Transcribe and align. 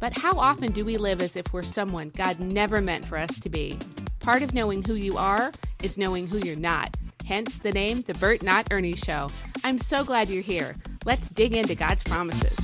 But 0.00 0.16
how 0.16 0.38
often 0.38 0.72
do 0.72 0.84
we 0.84 0.96
live 0.96 1.20
as 1.20 1.36
if 1.36 1.52
we're 1.52 1.62
someone 1.62 2.10
God 2.10 2.38
never 2.38 2.80
meant 2.80 3.04
for 3.04 3.18
us 3.18 3.38
to 3.40 3.48
be? 3.48 3.78
Part 4.20 4.42
of 4.42 4.54
knowing 4.54 4.82
who 4.82 4.94
you 4.94 5.16
are 5.18 5.52
is 5.82 5.98
knowing 5.98 6.28
who 6.28 6.38
you're 6.38 6.56
not. 6.56 6.96
Hence 7.26 7.58
the 7.58 7.72
name, 7.72 8.02
The 8.02 8.14
Bert 8.14 8.42
Not 8.42 8.68
Ernie 8.70 8.96
Show. 8.96 9.28
I'm 9.64 9.78
so 9.78 10.04
glad 10.04 10.28
you're 10.28 10.42
here. 10.42 10.76
Let's 11.04 11.30
dig 11.30 11.56
into 11.56 11.74
God's 11.74 12.04
promises. 12.04 12.56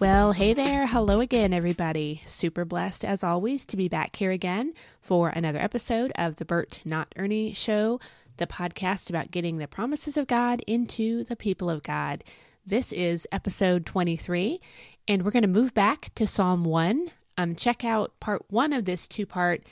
Well, 0.00 0.30
hey 0.30 0.54
there. 0.54 0.86
Hello 0.86 1.18
again, 1.18 1.52
everybody. 1.52 2.22
Super 2.24 2.64
blessed 2.64 3.04
as 3.04 3.24
always 3.24 3.66
to 3.66 3.76
be 3.76 3.88
back 3.88 4.14
here 4.14 4.30
again 4.30 4.74
for 5.00 5.30
another 5.30 5.58
episode 5.58 6.12
of 6.14 6.36
the 6.36 6.44
Bert 6.44 6.82
Not 6.84 7.12
Ernie 7.16 7.52
Show, 7.52 7.98
the 8.36 8.46
podcast 8.46 9.10
about 9.10 9.32
getting 9.32 9.58
the 9.58 9.66
promises 9.66 10.16
of 10.16 10.28
God 10.28 10.62
into 10.68 11.24
the 11.24 11.34
people 11.34 11.68
of 11.68 11.82
God. 11.82 12.22
This 12.64 12.92
is 12.92 13.26
episode 13.32 13.86
23, 13.86 14.60
and 15.08 15.24
we're 15.24 15.32
going 15.32 15.42
to 15.42 15.48
move 15.48 15.74
back 15.74 16.12
to 16.14 16.28
Psalm 16.28 16.64
1. 16.64 17.08
Um, 17.36 17.56
check 17.56 17.84
out 17.84 18.12
part 18.20 18.44
one 18.48 18.72
of 18.72 18.84
this 18.84 19.08
two 19.08 19.26
part 19.26 19.64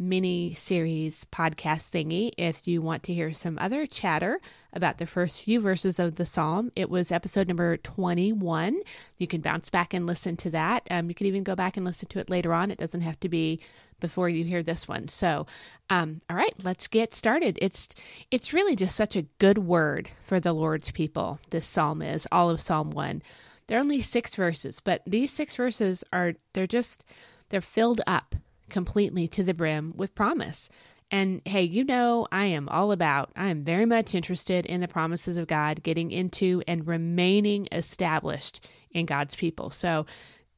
mini 0.00 0.54
series 0.54 1.26
podcast 1.26 1.90
thingy 1.90 2.32
if 2.38 2.66
you 2.66 2.80
want 2.80 3.02
to 3.02 3.12
hear 3.12 3.34
some 3.34 3.58
other 3.58 3.84
chatter 3.84 4.40
about 4.72 4.96
the 4.96 5.04
first 5.04 5.42
few 5.42 5.60
verses 5.60 5.98
of 5.98 6.16
the 6.16 6.24
psalm. 6.24 6.72
It 6.74 6.88
was 6.88 7.12
episode 7.12 7.46
number 7.46 7.76
21. 7.76 8.80
You 9.18 9.26
can 9.26 9.42
bounce 9.42 9.68
back 9.68 9.92
and 9.92 10.06
listen 10.06 10.38
to 10.38 10.50
that. 10.50 10.86
Um, 10.90 11.10
you 11.10 11.14
can 11.14 11.26
even 11.26 11.44
go 11.44 11.54
back 11.54 11.76
and 11.76 11.84
listen 11.84 12.08
to 12.08 12.18
it 12.18 12.30
later 12.30 12.54
on. 12.54 12.70
It 12.70 12.78
doesn't 12.78 13.02
have 13.02 13.20
to 13.20 13.28
be 13.28 13.60
before 14.00 14.30
you 14.30 14.42
hear 14.44 14.62
this 14.62 14.88
one. 14.88 15.08
So, 15.08 15.46
um, 15.90 16.20
all 16.30 16.36
right, 16.36 16.54
let's 16.62 16.88
get 16.88 17.14
started. 17.14 17.58
It's 17.60 17.90
it's 18.30 18.54
really 18.54 18.74
just 18.74 18.96
such 18.96 19.16
a 19.16 19.26
good 19.38 19.58
word 19.58 20.08
for 20.24 20.40
the 20.40 20.54
Lord's 20.54 20.90
people. 20.90 21.40
This 21.50 21.66
psalm 21.66 22.00
is 22.00 22.26
all 22.32 22.48
of 22.48 22.62
Psalm 22.62 22.90
one. 22.90 23.20
There 23.66 23.76
are 23.76 23.82
only 23.82 24.00
six 24.00 24.34
verses, 24.34 24.80
but 24.80 25.02
these 25.06 25.30
six 25.30 25.54
verses 25.56 26.02
are 26.10 26.32
they're 26.54 26.66
just 26.66 27.04
they're 27.50 27.60
filled 27.60 28.00
up 28.06 28.34
completely 28.70 29.28
to 29.28 29.42
the 29.42 29.54
brim 29.54 29.92
with 29.96 30.14
promise. 30.14 30.68
And 31.10 31.42
hey, 31.44 31.62
you 31.62 31.84
know, 31.84 32.28
I 32.30 32.46
am 32.46 32.68
all 32.68 32.92
about, 32.92 33.30
I 33.36 33.48
am 33.48 33.62
very 33.62 33.84
much 33.84 34.14
interested 34.14 34.64
in 34.64 34.80
the 34.80 34.88
promises 34.88 35.36
of 35.36 35.48
God, 35.48 35.82
getting 35.82 36.12
into 36.12 36.62
and 36.68 36.86
remaining 36.86 37.66
established 37.72 38.66
in 38.92 39.06
God's 39.06 39.34
people. 39.34 39.70
So 39.70 40.06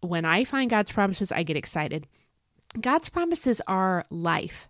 when 0.01 0.25
I 0.25 0.45
find 0.45 0.69
God's 0.69 0.93
promises, 0.93 1.33
I 1.33 1.43
get 1.43 1.57
excited. 1.57 2.07
God's 2.81 3.09
promises 3.09 3.63
are 3.67 4.05
life 4.11 4.69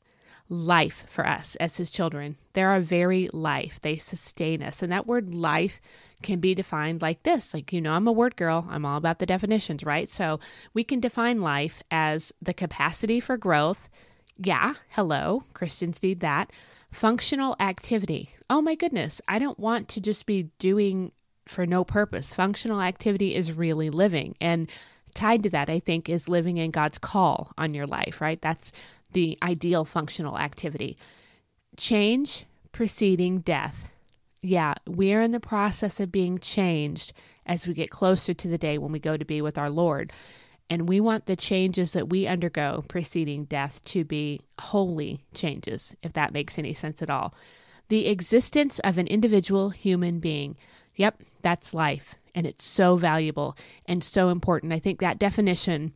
life 0.53 1.05
for 1.09 1.27
us 1.27 1.57
as 1.57 1.79
his 1.79 1.91
children. 1.91 2.37
They're 2.53 2.69
our 2.69 2.81
very 2.81 3.29
life. 3.33 3.81
They 3.81 3.97
sustain 3.97 4.63
us. 4.63 4.83
And 4.83 4.93
that 4.93 5.07
word 5.07 5.35
life 5.35 5.81
can 6.23 6.41
be 6.41 6.55
defined 6.55 7.03
like 7.03 7.23
this. 7.23 7.53
Like, 7.53 7.73
you 7.73 7.81
know, 7.81 7.93
I'm 7.93 8.09
a 8.09 8.13
word 8.13 8.37
girl. 8.37 8.67
I'm 8.71 8.87
all 8.87 8.97
about 8.97 9.19
the 9.19 9.27
definitions, 9.27 9.85
right? 9.85 10.11
So 10.11 10.41
we 10.73 10.85
can 10.85 11.01
define 11.01 11.41
life 11.41 11.83
as 11.91 12.33
the 12.41 12.55
capacity 12.55 13.21
for 13.21 13.37
growth. 13.37 13.91
Yeah, 14.39 14.75
hello. 14.91 15.45
Christians 15.55 16.03
need 16.03 16.21
that. 16.21 16.51
Functional 16.91 17.57
activity. 17.61 18.31
Oh 18.49 18.63
my 18.63 18.75
goodness. 18.75 19.21
I 19.29 19.39
don't 19.39 19.59
want 19.59 19.89
to 19.89 20.01
just 20.01 20.27
be 20.27 20.51
doing 20.59 21.13
for 21.47 21.67
no 21.67 21.85
purpose. 21.85 22.35
Functional 22.35 22.81
activity 22.81 23.35
is 23.35 23.53
really 23.53 23.91
living. 23.91 24.37
And 24.41 24.71
tied 25.15 25.43
to 25.43 25.51
that, 25.51 25.69
I 25.69 25.79
think, 25.79 26.09
is 26.09 26.29
living 26.29 26.57
in 26.57 26.71
God's 26.71 26.99
call 26.99 27.53
on 27.59 27.75
your 27.75 27.87
life, 27.87 28.21
right? 28.21 28.41
That's 28.41 28.73
the 29.13 29.39
ideal 29.43 29.85
functional 29.85 30.39
activity. 30.39 30.97
Change 31.77 32.47
preceding 32.73 33.41
death. 33.41 33.89
Yeah, 34.43 34.75
we're 34.87 35.21
in 35.21 35.31
the 35.31 35.41
process 35.41 36.01
of 36.01 36.11
being 36.11 36.39
changed 36.39 37.13
as 37.47 37.67
we 37.67 37.75
get 37.75 37.91
closer 37.91 38.35
to 38.35 38.49
the 38.49 38.59
day 38.59 38.77
when 38.77 38.93
we 38.93 38.99
go 38.99 39.17
to 39.17 39.25
be 39.25 39.41
with 39.41 39.57
our 39.57 39.71
Lord. 39.71 40.13
And 40.69 40.89
we 40.89 41.01
want 41.01 41.27
the 41.27 41.37
changes 41.37 41.93
that 41.93 42.09
we 42.09 42.27
undergo 42.27 42.85
preceding 42.89 43.45
death 43.45 43.85
to 43.87 44.05
be 44.05 44.41
holy 44.59 45.25
changes, 45.33 45.95
if 46.03 46.13
that 46.15 46.33
makes 46.33 46.59
any 46.59 46.75
sense 46.75 47.03
at 47.03 47.11
all. 47.11 47.35
The 47.89 48.09
existence 48.09 48.79
of 48.81 48.99
an 48.99 49.07
individual 49.07 49.71
human 49.71 50.19
being. 50.19 50.57
Yep, 50.97 51.23
that's 51.43 51.75
life. 51.75 52.15
And 52.35 52.47
it's 52.47 52.65
so 52.65 52.97
valuable 52.97 53.57
and 53.87 54.03
so 54.03 54.29
important. 54.29 54.73
I 54.73 54.79
think 54.79 55.01
that 55.01 55.19
definition 55.19 55.93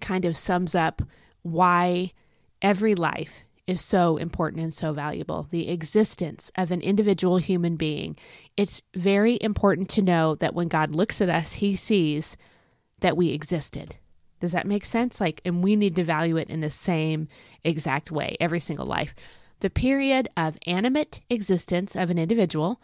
kind 0.00 0.24
of 0.24 0.36
sums 0.36 0.74
up 0.74 1.02
why 1.42 2.12
Every 2.64 2.94
life 2.94 3.43
is 3.66 3.80
so 3.80 4.16
important 4.16 4.62
and 4.62 4.74
so 4.74 4.92
valuable. 4.92 5.48
The 5.50 5.68
existence 5.68 6.52
of 6.56 6.70
an 6.70 6.80
individual 6.80 7.38
human 7.38 7.76
being. 7.76 8.16
It's 8.56 8.82
very 8.94 9.38
important 9.40 9.88
to 9.90 10.02
know 10.02 10.34
that 10.36 10.54
when 10.54 10.68
God 10.68 10.94
looks 10.94 11.20
at 11.20 11.30
us, 11.30 11.54
he 11.54 11.76
sees 11.76 12.36
that 13.00 13.16
we 13.16 13.30
existed. 13.30 13.96
Does 14.40 14.52
that 14.52 14.66
make 14.66 14.84
sense? 14.84 15.20
Like, 15.20 15.40
and 15.44 15.62
we 15.62 15.76
need 15.76 15.96
to 15.96 16.04
value 16.04 16.36
it 16.36 16.50
in 16.50 16.60
the 16.60 16.70
same 16.70 17.28
exact 17.62 18.10
way, 18.10 18.36
every 18.40 18.60
single 18.60 18.86
life. 18.86 19.14
The 19.60 19.70
period 19.70 20.28
of 20.36 20.58
animate 20.66 21.20
existence 21.30 21.96
of 21.96 22.10
an 22.10 22.18
individual, 22.18 22.82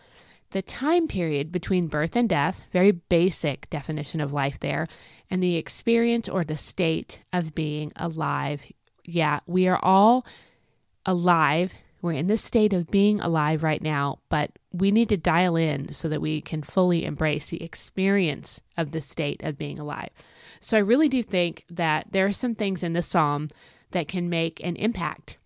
the 0.53 0.63
time 0.63 1.07
period 1.07 1.53
between 1.53 1.89
birth 1.89 2.17
and 2.17 2.29
death, 2.29 2.63
very 2.73 2.93
basic 2.93 3.69
definition 3.69 4.21
of 4.21 4.33
life 4.33 4.59
there, 4.61 4.89
and 5.31 5.43
the 5.43 5.57
experience 5.57 6.29
or 6.29 6.43
the 6.43 6.57
state 6.57 7.21
of 7.33 7.55
being 7.55 7.93
alive 7.97 8.63
yeah, 9.05 9.41
we 9.47 9.69
are 9.69 9.79
all 9.83 10.27
alive. 11.07 11.75
We're 12.03 12.13
in 12.13 12.29
this 12.29 12.43
state 12.43 12.73
of 12.73 12.91
being 12.91 13.21
alive 13.21 13.63
right 13.63 13.83
now, 13.83 14.21
but 14.29 14.53
we 14.73 14.91
need 14.91 15.09
to 15.11 15.17
dial 15.17 15.57
in 15.57 15.93
so 15.93 16.09
that 16.09 16.23
we 16.23 16.41
can 16.41 16.63
fully 16.63 17.05
embrace 17.05 17.51
the 17.51 17.63
experience 17.63 18.61
of 18.77 18.93
the 18.93 19.01
state 19.01 19.43
of 19.43 19.59
being 19.59 19.79
alive. 19.79 20.11
So 20.61 20.77
I 20.77 20.81
really 20.81 21.09
do 21.09 21.23
think 21.23 21.65
that 21.71 22.07
there 22.11 22.27
are 22.27 22.33
some 22.33 22.55
things 22.55 22.83
in 22.83 22.95
the 22.95 23.03
psalm 23.03 23.49
that 23.91 24.09
can 24.09 24.31
make 24.31 24.65
an 24.65 24.77
impact, 24.77 25.37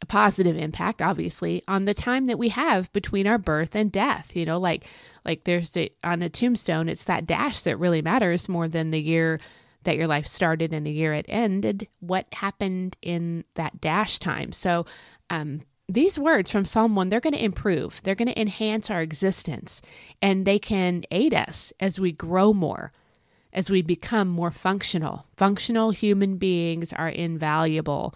a 0.00 0.06
positive 0.06 0.56
impact, 0.56 1.00
obviously, 1.00 1.62
on 1.68 1.84
the 1.84 1.94
time 1.94 2.26
that 2.26 2.38
we 2.38 2.48
have 2.50 2.92
between 2.92 3.26
our 3.26 3.38
birth 3.38 3.74
and 3.74 3.92
death. 3.92 4.34
You 4.36 4.44
know, 4.44 4.58
like 4.58 4.84
like 5.24 5.44
there's 5.44 5.76
a, 5.76 5.90
on 6.02 6.22
a 6.22 6.28
tombstone, 6.28 6.88
it's 6.88 7.04
that 7.04 7.26
dash 7.26 7.62
that 7.62 7.78
really 7.78 8.02
matters 8.02 8.48
more 8.48 8.68
than 8.68 8.90
the 8.90 9.00
year 9.00 9.38
that 9.84 9.96
your 9.96 10.06
life 10.06 10.26
started 10.26 10.72
and 10.72 10.86
the 10.86 10.92
year 10.92 11.14
it 11.14 11.26
ended, 11.28 11.88
what 12.00 12.32
happened 12.34 12.96
in 13.02 13.44
that 13.54 13.80
dash 13.80 14.18
time. 14.18 14.52
So, 14.52 14.86
um, 15.30 15.62
these 15.88 16.18
words 16.18 16.50
from 16.50 16.64
Psalm 16.64 16.94
1, 16.94 17.08
they're 17.08 17.20
going 17.20 17.34
to 17.34 17.44
improve. 17.44 18.00
They're 18.02 18.14
going 18.14 18.28
to 18.28 18.40
enhance 18.40 18.88
our 18.88 19.02
existence 19.02 19.82
and 20.22 20.46
they 20.46 20.58
can 20.58 21.02
aid 21.10 21.34
us 21.34 21.72
as 21.80 22.00
we 22.00 22.12
grow 22.12 22.54
more, 22.54 22.92
as 23.52 23.68
we 23.68 23.82
become 23.82 24.28
more 24.28 24.50
functional. 24.50 25.26
Functional 25.36 25.90
human 25.90 26.36
beings 26.36 26.92
are 26.92 27.08
invaluable. 27.08 28.14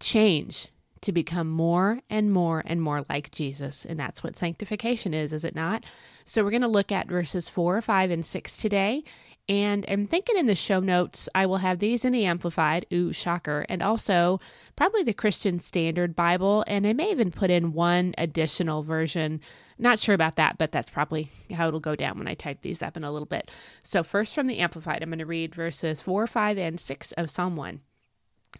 Change 0.00 0.68
to 1.02 1.12
become 1.12 1.48
more 1.48 2.00
and 2.10 2.32
more 2.32 2.62
and 2.66 2.82
more 2.82 3.04
like 3.08 3.30
Jesus. 3.30 3.84
And 3.84 4.00
that's 4.00 4.24
what 4.24 4.36
sanctification 4.36 5.14
is, 5.14 5.32
is 5.32 5.44
it 5.44 5.54
not? 5.54 5.84
So 6.24 6.42
we're 6.42 6.50
going 6.50 6.62
to 6.62 6.68
look 6.68 6.90
at 6.90 7.06
verses 7.06 7.48
4, 7.48 7.80
5, 7.80 8.10
and 8.10 8.26
6 8.26 8.56
today. 8.56 9.04
And 9.48 9.84
I'm 9.88 10.08
thinking 10.08 10.36
in 10.36 10.46
the 10.46 10.56
show 10.56 10.80
notes, 10.80 11.28
I 11.32 11.46
will 11.46 11.58
have 11.58 11.78
these 11.78 12.04
in 12.04 12.12
the 12.12 12.24
Amplified, 12.24 12.84
ooh, 12.92 13.12
shocker, 13.12 13.64
and 13.68 13.80
also 13.80 14.40
probably 14.74 15.04
the 15.04 15.14
Christian 15.14 15.60
Standard 15.60 16.16
Bible. 16.16 16.64
And 16.66 16.84
I 16.84 16.92
may 16.92 17.12
even 17.12 17.30
put 17.30 17.50
in 17.50 17.72
one 17.72 18.12
additional 18.18 18.82
version. 18.82 19.40
Not 19.78 20.00
sure 20.00 20.16
about 20.16 20.34
that, 20.36 20.58
but 20.58 20.72
that's 20.72 20.90
probably 20.90 21.30
how 21.52 21.68
it'll 21.68 21.78
go 21.78 21.94
down 21.94 22.18
when 22.18 22.26
I 22.26 22.34
type 22.34 22.62
these 22.62 22.82
up 22.82 22.96
in 22.96 23.04
a 23.04 23.12
little 23.12 23.26
bit. 23.26 23.48
So, 23.84 24.02
first 24.02 24.34
from 24.34 24.48
the 24.48 24.58
Amplified, 24.58 25.00
I'm 25.02 25.10
going 25.10 25.20
to 25.20 25.26
read 25.26 25.54
verses 25.54 26.00
4, 26.00 26.26
5, 26.26 26.58
and 26.58 26.80
6 26.80 27.12
of 27.12 27.30
Psalm 27.30 27.54
1. 27.54 27.80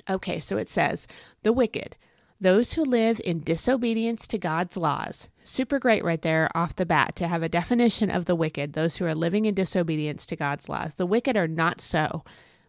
Okay, 0.08 0.38
so 0.38 0.56
it 0.56 0.68
says, 0.68 1.08
The 1.42 1.52
wicked 1.52 1.96
those 2.40 2.74
who 2.74 2.84
live 2.84 3.20
in 3.24 3.40
disobedience 3.40 4.26
to 4.28 4.38
God's 4.38 4.76
laws. 4.76 5.28
Super 5.42 5.78
great 5.78 6.04
right 6.04 6.20
there 6.20 6.50
off 6.54 6.76
the 6.76 6.84
bat 6.84 7.16
to 7.16 7.28
have 7.28 7.42
a 7.42 7.48
definition 7.48 8.10
of 8.10 8.26
the 8.26 8.34
wicked, 8.36 8.72
those 8.74 8.96
who 8.96 9.06
are 9.06 9.14
living 9.14 9.46
in 9.46 9.54
disobedience 9.54 10.26
to 10.26 10.36
God's 10.36 10.68
laws. 10.68 10.96
The 10.96 11.06
wicked 11.06 11.36
are 11.36 11.48
not 11.48 11.80
so, 11.80 12.24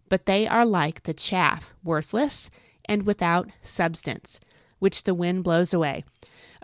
but 0.07 0.25
they 0.25 0.47
are 0.47 0.65
like 0.65 1.03
the 1.03 1.13
chaff, 1.13 1.73
worthless 1.83 2.49
and 2.85 3.05
without 3.05 3.49
substance. 3.61 4.39
which 4.79 5.03
the 5.03 5.13
wind 5.13 5.43
blows 5.43 5.73
away. 5.73 6.03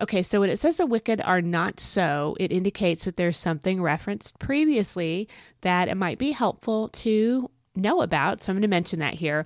Okay, 0.02 0.22
so 0.22 0.40
when 0.40 0.50
it 0.50 0.60
says 0.60 0.78
the 0.78 0.86
wicked 0.86 1.22
are 1.22 1.42
not 1.42 1.80
so, 1.80 2.36
it 2.40 2.52
indicates 2.52 3.06
that 3.06 3.16
there's 3.16 3.38
something 3.38 3.82
referenced 3.82 4.40
previously 4.40 5.28
that 5.62 5.88
it 5.88 5.96
might 5.96 6.18
be 6.18 6.32
helpful 6.32 6.90
to 6.90 7.50
know 7.76 8.02
about. 8.02 8.42
So 8.42 8.52
I'm 8.52 8.56
going 8.56 8.64
to 8.64 8.68
mention 8.68 9.00
that 9.00 9.16
here. 9.16 9.46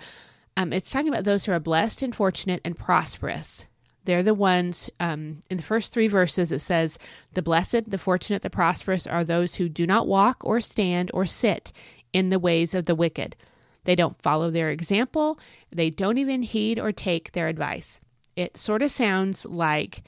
Um, 0.57 0.73
it's 0.73 0.89
talking 0.89 1.07
about 1.07 1.23
those 1.23 1.45
who 1.45 1.51
are 1.51 1.59
blessed 1.59 2.01
and 2.01 2.15
fortunate 2.15 2.61
and 2.65 2.77
prosperous. 2.77 3.67
They're 4.05 4.23
the 4.23 4.33
ones, 4.33 4.89
um, 4.99 5.41
in 5.51 5.57
the 5.57 5.63
first 5.63 5.93
three 5.93 6.07
verses, 6.07 6.51
it 6.51 6.59
says, 6.59 6.97
The 7.33 7.43
blessed, 7.43 7.91
the 7.91 7.99
fortunate, 7.99 8.41
the 8.41 8.49
prosperous 8.49 9.05
are 9.05 9.23
those 9.23 9.55
who 9.55 9.69
do 9.69 9.85
not 9.85 10.07
walk 10.07 10.43
or 10.43 10.59
stand 10.59 11.11
or 11.13 11.27
sit 11.27 11.71
in 12.11 12.29
the 12.29 12.39
ways 12.39 12.73
of 12.73 12.85
the 12.85 12.95
wicked. 12.95 13.35
They 13.83 13.95
don't 13.95 14.19
follow 14.19 14.49
their 14.49 14.71
example, 14.71 15.39
they 15.71 15.91
don't 15.91 16.17
even 16.17 16.41
heed 16.41 16.79
or 16.79 16.91
take 16.91 17.33
their 17.33 17.49
advice. 17.49 17.99
It 18.35 18.57
sort 18.57 18.81
of 18.81 18.91
sounds 18.91 19.45
like 19.45 20.03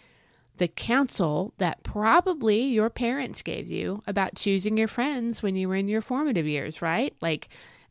the 0.57 0.67
counsel 0.67 1.53
that 1.59 1.83
probably 1.83 2.63
your 2.63 2.89
parents 2.89 3.43
gave 3.43 3.67
you 3.67 4.01
about 4.07 4.35
choosing 4.35 4.77
your 4.77 4.87
friends 4.87 5.43
when 5.43 5.55
you 5.55 5.69
were 5.69 5.75
in 5.75 5.87
your 5.87 6.01
formative 6.01 6.47
years, 6.47 6.81
right? 6.81 7.13
Like, 7.21 7.49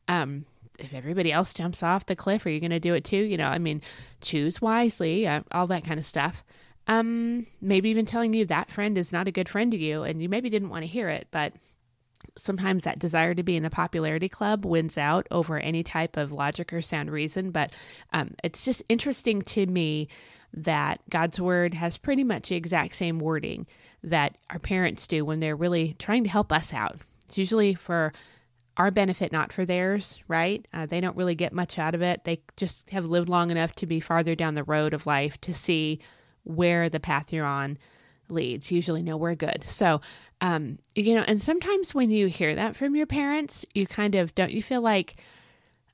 um, 0.09 0.45
if 0.79 0.95
everybody 0.95 1.33
else 1.33 1.55
jumps 1.55 1.83
off 1.83 2.07
the 2.07 2.17
cliff, 2.17 2.47
are 2.47 2.51
you 2.51 2.61
going 2.61 2.71
to 2.71 2.81
do 2.81 2.95
it 2.95 3.05
too? 3.05 3.17
You 3.17 3.37
know, 3.37 3.49
I 3.49 3.59
mean, 3.59 3.83
choose 4.21 4.63
wisely, 4.63 5.27
uh, 5.27 5.43
all 5.53 5.67
that 5.69 5.85
kind 5.85 5.99
of 5.99 6.07
stuff. 6.07 6.45
Um, 6.87 7.47
maybe 7.61 7.91
even 7.91 8.07
telling 8.07 8.33
you 8.33 8.47
that 8.47 8.71
friend 8.71 8.97
is 8.97 9.13
not 9.13 9.29
a 9.29 9.33
good 9.33 9.49
friend 9.49 9.71
to 9.73 9.79
you, 9.79 10.05
and 10.05 10.23
you 10.23 10.29
maybe 10.29 10.49
didn't 10.49 10.71
want 10.71 10.85
to 10.85 10.91
hear 10.91 11.09
it, 11.09 11.29
but 11.31 11.53
sometimes 12.37 12.85
that 12.85 12.99
desire 12.99 13.35
to 13.35 13.43
be 13.43 13.57
in 13.57 13.63
the 13.63 13.71
popularity 13.71 14.29
club 14.29 14.65
wins 14.65 14.97
out 14.97 15.27
over 15.31 15.59
any 15.59 15.83
type 15.83 16.17
of 16.17 16.33
logic 16.33 16.73
or 16.73 16.81
sound 16.81 17.11
reason. 17.11 17.51
But 17.51 17.73
um, 18.13 18.35
it's 18.43 18.65
just 18.65 18.83
interesting 18.89 19.43
to 19.43 19.67
me 19.67 20.09
that 20.55 21.01
God's 21.11 21.41
word 21.41 21.75
has 21.75 21.99
pretty 21.99 22.25
much 22.25 22.49
the 22.49 22.57
exact 22.57 22.95
same 22.95 23.19
wording 23.19 23.67
that 24.03 24.39
our 24.51 24.59
parents 24.59 25.07
do 25.07 25.25
when 25.25 25.41
they're 25.41 25.57
really 25.57 25.95
trying 25.99 26.25
to 26.25 26.31
help 26.31 26.53
us 26.53 26.73
out. 26.73 26.97
It's 27.27 27.39
usually 27.39 27.75
for 27.75 28.13
our 28.79 28.93
benefit, 28.93 29.33
not 29.33 29.53
for 29.53 29.65
theirs, 29.65 30.19
right? 30.29 30.67
Uh, 30.73 30.87
they 30.87 31.01
don't 31.01 31.17
really 31.17 31.35
get 31.35 31.53
much 31.53 31.79
out 31.79 31.95
of 31.95 32.03
it. 32.03 32.25
They 32.25 32.41
just 32.57 32.91
have 32.91 33.05
lived 33.05 33.29
long 33.29 33.51
enough 33.51 33.75
to 33.77 33.87
be 33.87 33.99
farther 33.99 34.37
down 34.37 34.55
the 34.55 34.65
road 34.65 34.95
of 34.95 35.07
life 35.07 35.41
to 35.43 35.53
see 35.53 35.99
where 36.45 36.89
the 36.89 37.01
path 37.01 37.33
you're 37.33 37.45
on 37.45 37.77
leads. 38.29 38.71
Usually 38.71 39.03
nowhere 39.03 39.35
good. 39.35 39.65
So, 39.67 40.01
um, 40.41 40.79
you 40.95 41.17
know, 41.17 41.25
and 41.27 41.43
sometimes 41.43 41.95
when 41.95 42.11
you 42.11 42.29
hear 42.29 42.55
that 42.55 42.77
from 42.77 42.95
your 42.95 43.07
parents, 43.07 43.67
you 43.75 43.87
kind 43.87 44.15
of 44.15 44.35
don't 44.37 44.53
you 44.53 44.63
feel 44.63 44.81
like, 44.81 45.17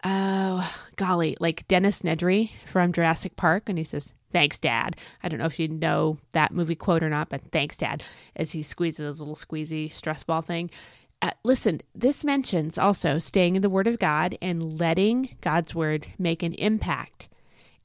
oh, 0.04 0.70
golly, 0.96 1.36
like 1.40 1.66
Dennis 1.68 2.02
Nedry 2.02 2.50
from 2.66 2.92
Jurassic 2.92 3.34
Park, 3.36 3.68
and 3.68 3.78
he 3.78 3.84
says, 3.84 4.10
Thanks, 4.30 4.58
Dad. 4.58 4.96
I 5.22 5.28
don't 5.28 5.38
know 5.38 5.46
if 5.46 5.60
you 5.60 5.68
know 5.68 6.18
that 6.32 6.52
movie 6.52 6.74
quote 6.74 7.04
or 7.04 7.08
not, 7.08 7.28
but 7.28 7.40
thanks, 7.52 7.76
Dad, 7.76 8.02
as 8.34 8.50
he 8.50 8.64
squeezes 8.64 9.06
his 9.06 9.20
little 9.20 9.36
squeezy 9.36 9.92
stress 9.92 10.24
ball 10.24 10.42
thing. 10.42 10.70
Uh, 11.24 11.30
listen, 11.42 11.80
this 11.94 12.22
mentions 12.22 12.76
also 12.76 13.18
staying 13.18 13.56
in 13.56 13.62
the 13.62 13.70
Word 13.70 13.86
of 13.86 13.98
God 13.98 14.36
and 14.42 14.78
letting 14.78 15.38
God's 15.40 15.74
Word 15.74 16.06
make 16.18 16.42
an 16.42 16.52
impact, 16.52 17.30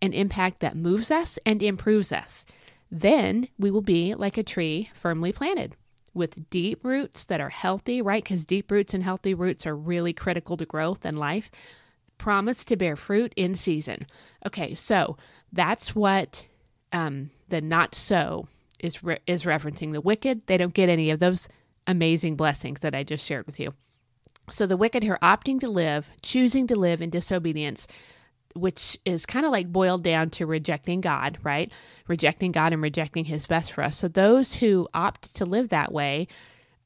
an 0.01 0.11
impact 0.11 0.59
that 0.59 0.75
moves 0.75 1.09
us 1.09 1.39
and 1.45 1.63
improves 1.63 2.11
us. 2.11 2.45
Then 2.91 3.47
we 3.57 3.71
will 3.71 3.81
be 3.81 4.13
like 4.13 4.37
a 4.37 4.43
tree 4.43 4.89
firmly 4.93 5.31
planted 5.31 5.77
with 6.13 6.49
deep 6.49 6.83
roots 6.83 7.23
that 7.23 7.39
are 7.39 7.47
healthy, 7.47 8.01
right? 8.01 8.21
Because 8.21 8.45
deep 8.45 8.69
roots 8.69 8.93
and 8.93 9.05
healthy 9.05 9.33
roots 9.33 9.65
are 9.65 9.73
really 9.73 10.11
critical 10.11 10.57
to 10.57 10.65
growth 10.65 11.05
and 11.05 11.17
life. 11.17 11.49
Promise 12.17 12.65
to 12.65 12.75
bear 12.75 12.97
fruit 12.97 13.31
in 13.37 13.55
season. 13.55 14.05
Okay, 14.45 14.73
so 14.73 15.15
that's 15.53 15.95
what 15.95 16.45
um, 16.91 17.29
the 17.47 17.61
not 17.61 17.95
so 17.95 18.49
is 18.81 19.01
re- 19.01 19.19
is 19.25 19.43
referencing. 19.43 19.93
The 19.93 20.01
wicked, 20.01 20.45
they 20.47 20.57
don't 20.57 20.73
get 20.73 20.89
any 20.89 21.09
of 21.09 21.19
those 21.19 21.47
amazing 21.87 22.35
blessings 22.35 22.81
that 22.81 22.95
I 22.95 23.03
just 23.03 23.25
shared 23.25 23.45
with 23.45 23.59
you. 23.59 23.73
So 24.51 24.65
the 24.65 24.77
wicked 24.77 25.05
are 25.05 25.19
opting 25.19 25.59
to 25.59 25.69
live, 25.69 26.09
choosing 26.21 26.67
to 26.67 26.75
live 26.75 27.01
in 27.01 27.09
disobedience, 27.09 27.87
which 28.55 28.97
is 29.05 29.25
kind 29.25 29.45
of 29.45 29.51
like 29.51 29.71
boiled 29.71 30.03
down 30.03 30.29
to 30.31 30.45
rejecting 30.45 31.01
God, 31.01 31.37
right? 31.43 31.71
Rejecting 32.07 32.51
God 32.51 32.73
and 32.73 32.81
rejecting 32.81 33.25
His 33.25 33.45
best 33.45 33.71
for 33.71 33.83
us. 33.83 33.97
So 33.97 34.07
those 34.07 34.55
who 34.55 34.87
opt 34.93 35.35
to 35.35 35.45
live 35.45 35.69
that 35.69 35.91
way 35.91 36.27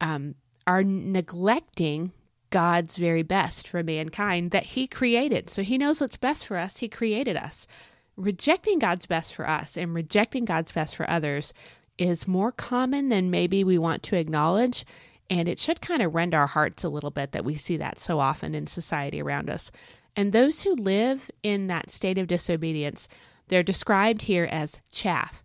um, 0.02 0.36
are 0.68 0.84
neglecting 0.84 2.12
God's 2.50 2.98
very 2.98 3.24
best 3.24 3.68
for 3.68 3.82
mankind 3.82 4.52
that 4.52 4.66
He 4.66 4.88
created. 4.88 5.50
So 5.50 5.64
He 5.64 5.78
knows 5.78 6.02
what's 6.02 6.18
best 6.18 6.46
for 6.46 6.58
us. 6.58 6.78
He 6.78 6.90
created 6.90 7.38
us. 7.38 7.66
Rejecting 8.16 8.78
God's 8.78 9.08
best 9.08 9.34
for 9.34 9.50
us 9.50 9.76
and 9.76 9.94
rejecting 9.94 10.46
God's 10.46 10.72
best 10.72 10.96
for 10.96 11.10
others 11.10 11.54
is 11.98 12.28
more 12.28 12.52
common 12.52 13.10
than 13.10 13.30
maybe 13.30 13.64
we 13.64 13.78
want 13.78 14.04
to 14.04 14.18
acknowledge. 14.18 14.86
And 15.30 15.48
it 15.48 15.60
should 15.60 15.82
kind 15.82 16.02
of 16.02 16.14
rend 16.14 16.34
our 16.34 16.48
hearts 16.48 16.84
a 16.84 16.90
little 16.90 17.12
bit 17.12 17.32
that 17.32 17.46
we 17.46 17.56
see 17.56 17.78
that 17.78 18.00
so 18.00 18.20
often 18.20 18.54
in 18.54 18.68
society 18.68 19.22
around 19.22 19.50
us. 19.50 19.72
And 20.16 20.32
those 20.32 20.62
who 20.62 20.76
live 20.76 21.32
in 21.42 21.68
that 21.68 21.90
state 21.90 22.18
of 22.18 22.28
disobedience, 22.28 23.08
they're 23.48 23.64
described 23.64 24.24
here 24.24 24.46
as 24.46 24.80
chaff, 24.92 25.44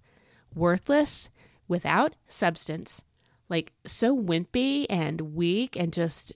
worthless, 0.55 1.31
without 1.69 2.15
substance, 2.27 3.05
like 3.49 3.73
so 3.85 4.17
wimpy 4.17 4.87
and 4.89 5.35
weak 5.35 5.77
and 5.77 5.93
just 5.93 6.33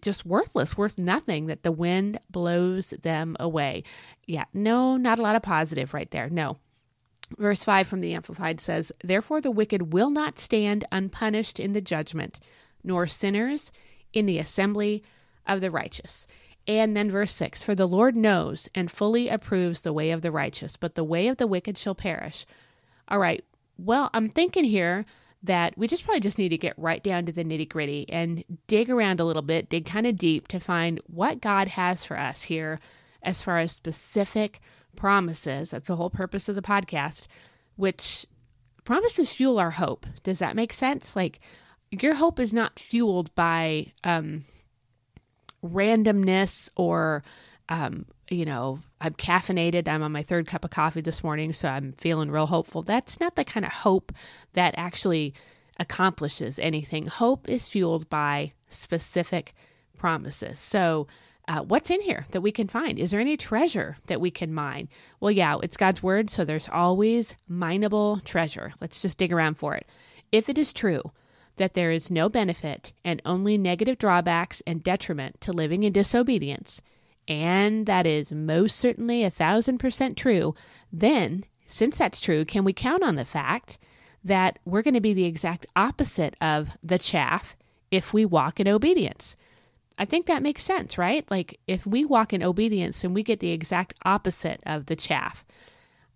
just 0.00 0.24
worthless, 0.24 0.76
worth 0.76 0.96
nothing 0.96 1.46
that 1.46 1.62
the 1.64 1.72
wind 1.72 2.18
blows 2.30 2.90
them 3.02 3.36
away. 3.38 3.84
Yeah, 4.26 4.44
no, 4.54 4.96
not 4.96 5.18
a 5.18 5.22
lot 5.22 5.36
of 5.36 5.42
positive 5.42 5.92
right 5.92 6.10
there. 6.10 6.30
No. 6.30 6.56
Verse 7.38 7.64
5 7.64 7.86
from 7.86 8.00
the 8.00 8.14
Amplified 8.14 8.60
says, 8.60 8.92
Therefore 9.02 9.40
the 9.40 9.50
wicked 9.50 9.92
will 9.92 10.10
not 10.10 10.38
stand 10.38 10.84
unpunished 10.92 11.58
in 11.58 11.72
the 11.72 11.80
judgment, 11.80 12.40
nor 12.84 13.06
sinners 13.06 13.72
in 14.12 14.26
the 14.26 14.38
assembly 14.38 15.02
of 15.46 15.60
the 15.60 15.70
righteous. 15.70 16.26
And 16.66 16.96
then 16.96 17.10
verse 17.10 17.32
6 17.32 17.62
For 17.62 17.74
the 17.74 17.88
Lord 17.88 18.14
knows 18.16 18.68
and 18.74 18.90
fully 18.90 19.28
approves 19.28 19.80
the 19.80 19.92
way 19.92 20.10
of 20.10 20.22
the 20.22 20.30
righteous, 20.30 20.76
but 20.76 20.94
the 20.94 21.04
way 21.04 21.28
of 21.28 21.38
the 21.38 21.46
wicked 21.46 21.76
shall 21.76 21.94
perish. 21.94 22.46
All 23.08 23.18
right, 23.18 23.44
well, 23.76 24.10
I'm 24.14 24.28
thinking 24.28 24.64
here 24.64 25.04
that 25.42 25.76
we 25.76 25.88
just 25.88 26.04
probably 26.04 26.20
just 26.20 26.38
need 26.38 26.50
to 26.50 26.58
get 26.58 26.78
right 26.78 27.02
down 27.02 27.26
to 27.26 27.32
the 27.32 27.44
nitty 27.44 27.68
gritty 27.68 28.08
and 28.08 28.44
dig 28.68 28.88
around 28.88 29.18
a 29.18 29.24
little 29.24 29.42
bit, 29.42 29.68
dig 29.68 29.84
kind 29.84 30.06
of 30.06 30.16
deep 30.16 30.46
to 30.48 30.60
find 30.60 31.00
what 31.06 31.40
God 31.40 31.68
has 31.68 32.04
for 32.04 32.16
us 32.16 32.42
here 32.42 32.78
as 33.22 33.42
far 33.42 33.58
as 33.58 33.72
specific 33.72 34.60
promises. 34.96 35.70
That's 35.70 35.88
the 35.88 35.96
whole 35.96 36.10
purpose 36.10 36.48
of 36.48 36.54
the 36.54 36.62
podcast, 36.62 37.26
which 37.76 38.26
promises 38.84 39.32
fuel 39.32 39.58
our 39.58 39.72
hope. 39.72 40.06
Does 40.22 40.38
that 40.40 40.56
make 40.56 40.72
sense? 40.72 41.16
Like 41.16 41.40
your 41.90 42.14
hope 42.14 42.40
is 42.40 42.54
not 42.54 42.78
fueled 42.78 43.34
by 43.34 43.92
um, 44.02 44.44
randomness 45.64 46.70
or, 46.76 47.22
um, 47.68 48.06
you 48.30 48.44
know, 48.44 48.80
I'm 49.00 49.14
caffeinated. 49.14 49.88
I'm 49.88 50.02
on 50.02 50.12
my 50.12 50.22
third 50.22 50.46
cup 50.46 50.64
of 50.64 50.70
coffee 50.70 51.02
this 51.02 51.22
morning, 51.22 51.52
so 51.52 51.68
I'm 51.68 51.92
feeling 51.92 52.30
real 52.30 52.46
hopeful. 52.46 52.82
That's 52.82 53.20
not 53.20 53.36
the 53.36 53.44
kind 53.44 53.66
of 53.66 53.72
hope 53.72 54.12
that 54.54 54.74
actually 54.76 55.34
accomplishes 55.78 56.58
anything. 56.58 57.06
Hope 57.06 57.48
is 57.48 57.68
fueled 57.68 58.08
by 58.08 58.52
specific 58.68 59.54
promises. 59.98 60.58
So, 60.58 61.06
uh, 61.48 61.60
what's 61.62 61.90
in 61.90 62.00
here 62.00 62.26
that 62.30 62.40
we 62.40 62.52
can 62.52 62.68
find? 62.68 62.98
Is 62.98 63.10
there 63.10 63.20
any 63.20 63.36
treasure 63.36 63.96
that 64.06 64.20
we 64.20 64.30
can 64.30 64.54
mine? 64.54 64.88
Well, 65.20 65.32
yeah, 65.32 65.56
it's 65.62 65.76
God's 65.76 66.02
word, 66.02 66.30
so 66.30 66.44
there's 66.44 66.68
always 66.68 67.34
mineable 67.48 68.20
treasure. 68.24 68.72
Let's 68.80 69.02
just 69.02 69.18
dig 69.18 69.32
around 69.32 69.54
for 69.54 69.74
it. 69.74 69.86
If 70.30 70.48
it 70.48 70.56
is 70.56 70.72
true 70.72 71.12
that 71.56 71.74
there 71.74 71.90
is 71.90 72.10
no 72.10 72.28
benefit 72.28 72.92
and 73.04 73.20
only 73.26 73.58
negative 73.58 73.98
drawbacks 73.98 74.62
and 74.66 74.82
detriment 74.82 75.40
to 75.42 75.52
living 75.52 75.82
in 75.82 75.92
disobedience, 75.92 76.80
and 77.28 77.86
that 77.86 78.06
is 78.06 78.32
most 78.32 78.76
certainly 78.76 79.24
a 79.24 79.30
thousand 79.30 79.78
percent 79.78 80.16
true, 80.16 80.54
then, 80.92 81.44
since 81.66 81.98
that's 81.98 82.20
true, 82.20 82.44
can 82.44 82.64
we 82.64 82.72
count 82.72 83.02
on 83.02 83.16
the 83.16 83.24
fact 83.24 83.78
that 84.24 84.58
we're 84.64 84.82
going 84.82 84.94
to 84.94 85.00
be 85.00 85.14
the 85.14 85.24
exact 85.24 85.66
opposite 85.74 86.36
of 86.40 86.70
the 86.82 86.98
chaff 86.98 87.56
if 87.90 88.14
we 88.14 88.24
walk 88.24 88.60
in 88.60 88.68
obedience? 88.68 89.36
I 90.02 90.04
think 90.04 90.26
that 90.26 90.42
makes 90.42 90.64
sense, 90.64 90.98
right? 90.98 91.24
Like 91.30 91.60
if 91.68 91.86
we 91.86 92.04
walk 92.04 92.32
in 92.32 92.42
obedience 92.42 93.04
and 93.04 93.14
we 93.14 93.22
get 93.22 93.38
the 93.38 93.52
exact 93.52 93.94
opposite 94.04 94.60
of 94.66 94.86
the 94.86 94.96
chaff. 94.96 95.44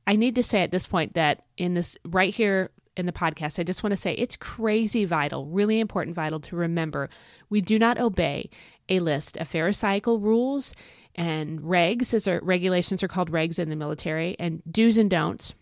I 0.08 0.16
need 0.16 0.34
to 0.34 0.42
say 0.42 0.62
at 0.62 0.72
this 0.72 0.88
point 0.88 1.14
that 1.14 1.44
in 1.56 1.74
this 1.74 1.96
right 2.04 2.34
here 2.34 2.70
in 2.96 3.06
the 3.06 3.12
podcast, 3.12 3.60
I 3.60 3.62
just 3.62 3.84
want 3.84 3.92
to 3.92 3.96
say 3.96 4.14
it's 4.14 4.34
crazy 4.34 5.04
vital, 5.04 5.46
really 5.46 5.78
important 5.78 6.16
vital 6.16 6.40
to 6.40 6.56
remember 6.56 7.08
we 7.48 7.60
do 7.60 7.78
not 7.78 7.96
obey 7.96 8.50
a 8.88 8.98
list 8.98 9.36
of 9.36 9.46
Pharisaical 9.46 10.18
rules 10.18 10.74
and 11.14 11.60
regs, 11.60 12.12
as 12.12 12.26
our 12.26 12.40
regulations 12.42 13.04
are 13.04 13.08
called 13.08 13.30
regs 13.30 13.56
in 13.56 13.70
the 13.70 13.76
military, 13.76 14.34
and 14.40 14.64
do's 14.68 14.98
and 14.98 15.08
don'ts. 15.08 15.54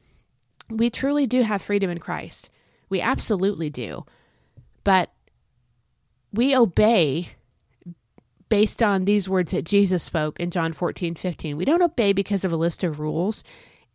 We 0.71 0.89
truly 0.89 1.27
do 1.27 1.43
have 1.43 1.61
freedom 1.61 1.91
in 1.91 1.99
Christ. 1.99 2.49
We 2.89 3.03
absolutely 3.03 3.69
do. 3.69 4.07
But 4.83 5.11
we 6.33 6.57
obey 6.57 7.29
based 8.55 8.85
on 8.85 9.05
these 9.05 9.29
words 9.29 9.51
that 9.51 9.65
Jesus 9.65 10.05
spoke 10.05 10.39
in 10.39 10.49
John 10.49 10.73
14, 10.73 11.17
15. 11.17 11.57
We 11.57 11.65
don't 11.65 11.83
obey 11.83 12.13
because 12.13 12.45
of 12.45 12.53
a 12.53 12.57
list 12.57 12.85
of 12.85 13.01
rules 13.01 13.43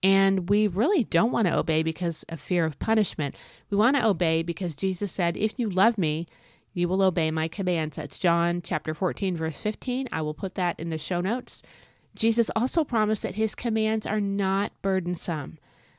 And 0.04 0.50
we 0.50 0.68
really 0.68 1.06
don't 1.06 1.32
want 1.32 1.48
to 1.48 1.58
obey 1.58 1.82
because 1.82 2.26
of 2.28 2.42
fear 2.42 2.66
of 2.66 2.78
punishment. 2.78 3.36
We 3.70 3.78
want 3.78 3.96
to 3.96 4.06
obey 4.06 4.44
because 4.44 4.76
Jesus 4.76 5.14
said, 5.14 5.38
If 5.38 5.58
you 5.58 5.70
love 5.70 5.98
me, 5.98 6.28
you 6.74 6.90
will 6.90 7.02
obey 7.02 7.32
my 7.32 7.48
commands. 7.48 7.96
That's 7.96 8.20
John 8.20 8.62
chapter 8.62 8.94
14, 8.94 9.38
verse 9.38 9.58
15. 9.58 10.10
I 10.12 10.22
will 10.22 10.34
put 10.34 10.56
that 10.56 10.78
in 10.78 10.90
the 10.90 10.98
show 10.98 11.22
notes. 11.22 11.62
Jesus 12.14 12.52
also 12.54 12.84
promised 12.84 13.24
that 13.24 13.36
his 13.36 13.56
commands 13.56 14.06
are 14.06 14.20
not 14.20 14.74
burdensome, 14.82 15.58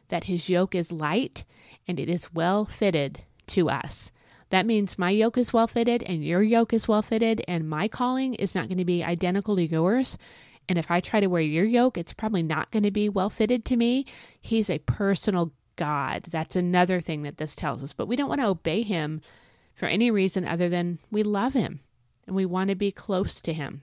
that 0.08 0.24
his 0.24 0.50
yoke 0.50 0.74
is 0.74 0.92
light 0.92 1.44
and 1.88 1.98
it 1.98 2.10
is 2.10 2.34
well 2.34 2.66
fitted 2.66 3.24
to 3.46 3.70
us. 3.70 4.12
That 4.50 4.66
means 4.66 4.98
my 4.98 5.10
yoke 5.10 5.38
is 5.38 5.52
well 5.52 5.66
fitted 5.66 6.02
and 6.02 6.24
your 6.24 6.42
yoke 6.42 6.72
is 6.72 6.88
well 6.88 7.02
fitted, 7.02 7.42
and 7.48 7.68
my 7.68 7.88
calling 7.88 8.34
is 8.34 8.54
not 8.54 8.68
going 8.68 8.78
to 8.78 8.84
be 8.84 9.02
identical 9.02 9.56
to 9.56 9.66
yours. 9.66 10.18
And 10.68 10.78
if 10.78 10.90
I 10.90 11.00
try 11.00 11.20
to 11.20 11.26
wear 11.26 11.42
your 11.42 11.64
yoke, 11.64 11.98
it's 11.98 12.12
probably 12.12 12.42
not 12.42 12.70
going 12.70 12.84
to 12.84 12.90
be 12.90 13.08
well 13.08 13.30
fitted 13.30 13.64
to 13.66 13.76
me. 13.76 14.06
He's 14.40 14.70
a 14.70 14.78
personal 14.80 15.52
God. 15.76 16.24
That's 16.30 16.56
another 16.56 17.00
thing 17.00 17.22
that 17.22 17.38
this 17.38 17.56
tells 17.56 17.82
us. 17.82 17.92
But 17.92 18.06
we 18.06 18.14
don't 18.14 18.28
want 18.28 18.40
to 18.40 18.46
obey 18.48 18.82
him 18.82 19.20
for 19.74 19.86
any 19.86 20.10
reason 20.10 20.44
other 20.44 20.68
than 20.68 20.98
we 21.10 21.22
love 21.22 21.54
him 21.54 21.80
and 22.26 22.36
we 22.36 22.46
want 22.46 22.68
to 22.68 22.76
be 22.76 22.92
close 22.92 23.40
to 23.40 23.52
him. 23.52 23.82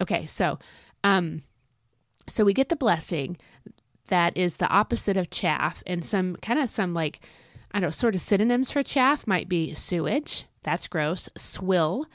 Okay, 0.00 0.26
so 0.26 0.58
um 1.04 1.42
so 2.26 2.44
we 2.44 2.54
get 2.54 2.70
the 2.70 2.76
blessing 2.76 3.36
that 4.06 4.36
is 4.36 4.56
the 4.56 4.68
opposite 4.68 5.16
of 5.16 5.30
chaff 5.30 5.82
and 5.86 6.04
some 6.04 6.36
kind 6.36 6.58
of 6.58 6.70
some 6.70 6.94
like 6.94 7.20
I 7.74 7.80
don't 7.80 7.88
know, 7.88 7.90
sort 7.90 8.14
of 8.14 8.20
synonyms 8.20 8.70
for 8.70 8.84
chaff 8.84 9.26
might 9.26 9.48
be 9.48 9.74
sewage. 9.74 10.44
That's 10.62 10.86
gross. 10.86 11.28
Swill. 11.36 12.06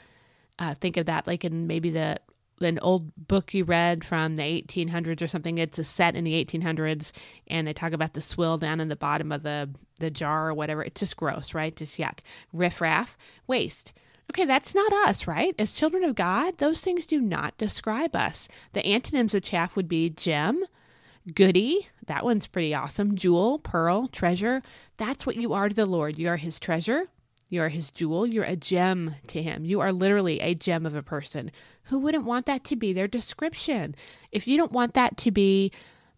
Uh, 0.58 0.72
think 0.74 0.96
of 0.96 1.04
that 1.06 1.26
like 1.26 1.44
in 1.44 1.66
maybe 1.66 1.90
the 1.90 2.18
an 2.62 2.78
old 2.80 3.12
book 3.16 3.54
you 3.54 3.64
read 3.64 4.04
from 4.04 4.36
the 4.36 4.42
1800s 4.42 5.22
or 5.22 5.26
something. 5.26 5.58
It's 5.58 5.78
a 5.78 5.84
set 5.84 6.14
in 6.14 6.24
the 6.24 6.44
1800s, 6.44 7.12
and 7.46 7.66
they 7.66 7.72
talk 7.72 7.92
about 7.92 8.12
the 8.12 8.20
swill 8.20 8.58
down 8.58 8.80
in 8.80 8.88
the 8.88 8.96
bottom 8.96 9.32
of 9.32 9.42
the 9.42 9.70
the 9.98 10.10
jar 10.10 10.48
or 10.48 10.54
whatever. 10.54 10.82
It's 10.82 11.00
just 11.00 11.16
gross, 11.16 11.52
right? 11.54 11.76
Just 11.76 11.98
yuck. 11.98 12.20
Riff 12.52 12.80
raff, 12.80 13.18
waste. 13.46 13.92
Okay, 14.30 14.46
that's 14.46 14.74
not 14.74 14.92
us, 14.92 15.26
right? 15.26 15.54
As 15.58 15.72
children 15.72 16.04
of 16.04 16.14
God, 16.14 16.56
those 16.58 16.82
things 16.82 17.06
do 17.06 17.20
not 17.20 17.58
describe 17.58 18.16
us. 18.16 18.48
The 18.72 18.86
antonyms 18.86 19.34
of 19.34 19.42
chaff 19.42 19.76
would 19.76 19.88
be 19.88 20.08
gem, 20.08 20.64
goody. 21.34 21.88
That 22.10 22.24
one's 22.24 22.48
pretty 22.48 22.74
awesome. 22.74 23.14
Jewel, 23.14 23.60
pearl, 23.60 24.08
treasure. 24.08 24.62
That's 24.96 25.24
what 25.24 25.36
you 25.36 25.52
are 25.52 25.68
to 25.68 25.74
the 25.76 25.86
Lord. 25.86 26.18
You 26.18 26.26
are 26.30 26.36
His 26.36 26.58
treasure. 26.58 27.04
You 27.48 27.62
are 27.62 27.68
his 27.68 27.92
jewel. 27.92 28.26
You're 28.26 28.44
a 28.44 28.56
gem 28.56 29.14
to 29.28 29.42
him. 29.42 29.64
You 29.64 29.80
are 29.80 29.92
literally 29.92 30.40
a 30.40 30.54
gem 30.54 30.86
of 30.86 30.94
a 30.94 31.02
person. 31.02 31.52
Who 31.84 31.98
wouldn't 31.98 32.24
want 32.24 32.46
that 32.46 32.64
to 32.64 32.76
be 32.76 32.92
their 32.92 33.08
description? 33.08 33.94
If 34.32 34.48
you 34.48 34.56
don't 34.56 34.72
want 34.72 34.94
that 34.94 35.16
to 35.18 35.30
be 35.30 35.70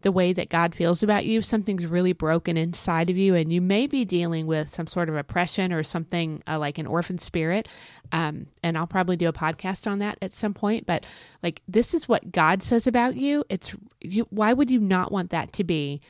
the 0.02 0.12
way 0.12 0.32
that 0.32 0.48
God 0.48 0.74
feels 0.74 1.02
about 1.02 1.24
you, 1.24 1.42
something's 1.42 1.86
really 1.86 2.12
broken 2.12 2.56
inside 2.56 3.10
of 3.10 3.16
you, 3.16 3.34
and 3.34 3.52
you 3.52 3.60
may 3.60 3.86
be 3.86 4.04
dealing 4.04 4.46
with 4.46 4.68
some 4.68 4.86
sort 4.86 5.08
of 5.08 5.16
oppression 5.16 5.72
or 5.72 5.82
something 5.82 6.42
uh, 6.46 6.58
like 6.58 6.78
an 6.78 6.86
orphan 6.86 7.18
spirit. 7.18 7.68
Um, 8.12 8.46
and 8.62 8.76
I'll 8.76 8.86
probably 8.86 9.16
do 9.16 9.28
a 9.28 9.32
podcast 9.32 9.90
on 9.90 9.98
that 10.00 10.18
at 10.20 10.34
some 10.34 10.54
point. 10.54 10.86
But 10.86 11.06
like, 11.42 11.62
this 11.66 11.94
is 11.94 12.08
what 12.08 12.32
God 12.32 12.62
says 12.62 12.86
about 12.86 13.16
you. 13.16 13.44
It's 13.48 13.74
you. 14.00 14.26
Why 14.30 14.52
would 14.52 14.70
you 14.70 14.80
not 14.80 15.10
want 15.10 15.30
that 15.30 15.52
to 15.54 15.64
be 15.64 16.00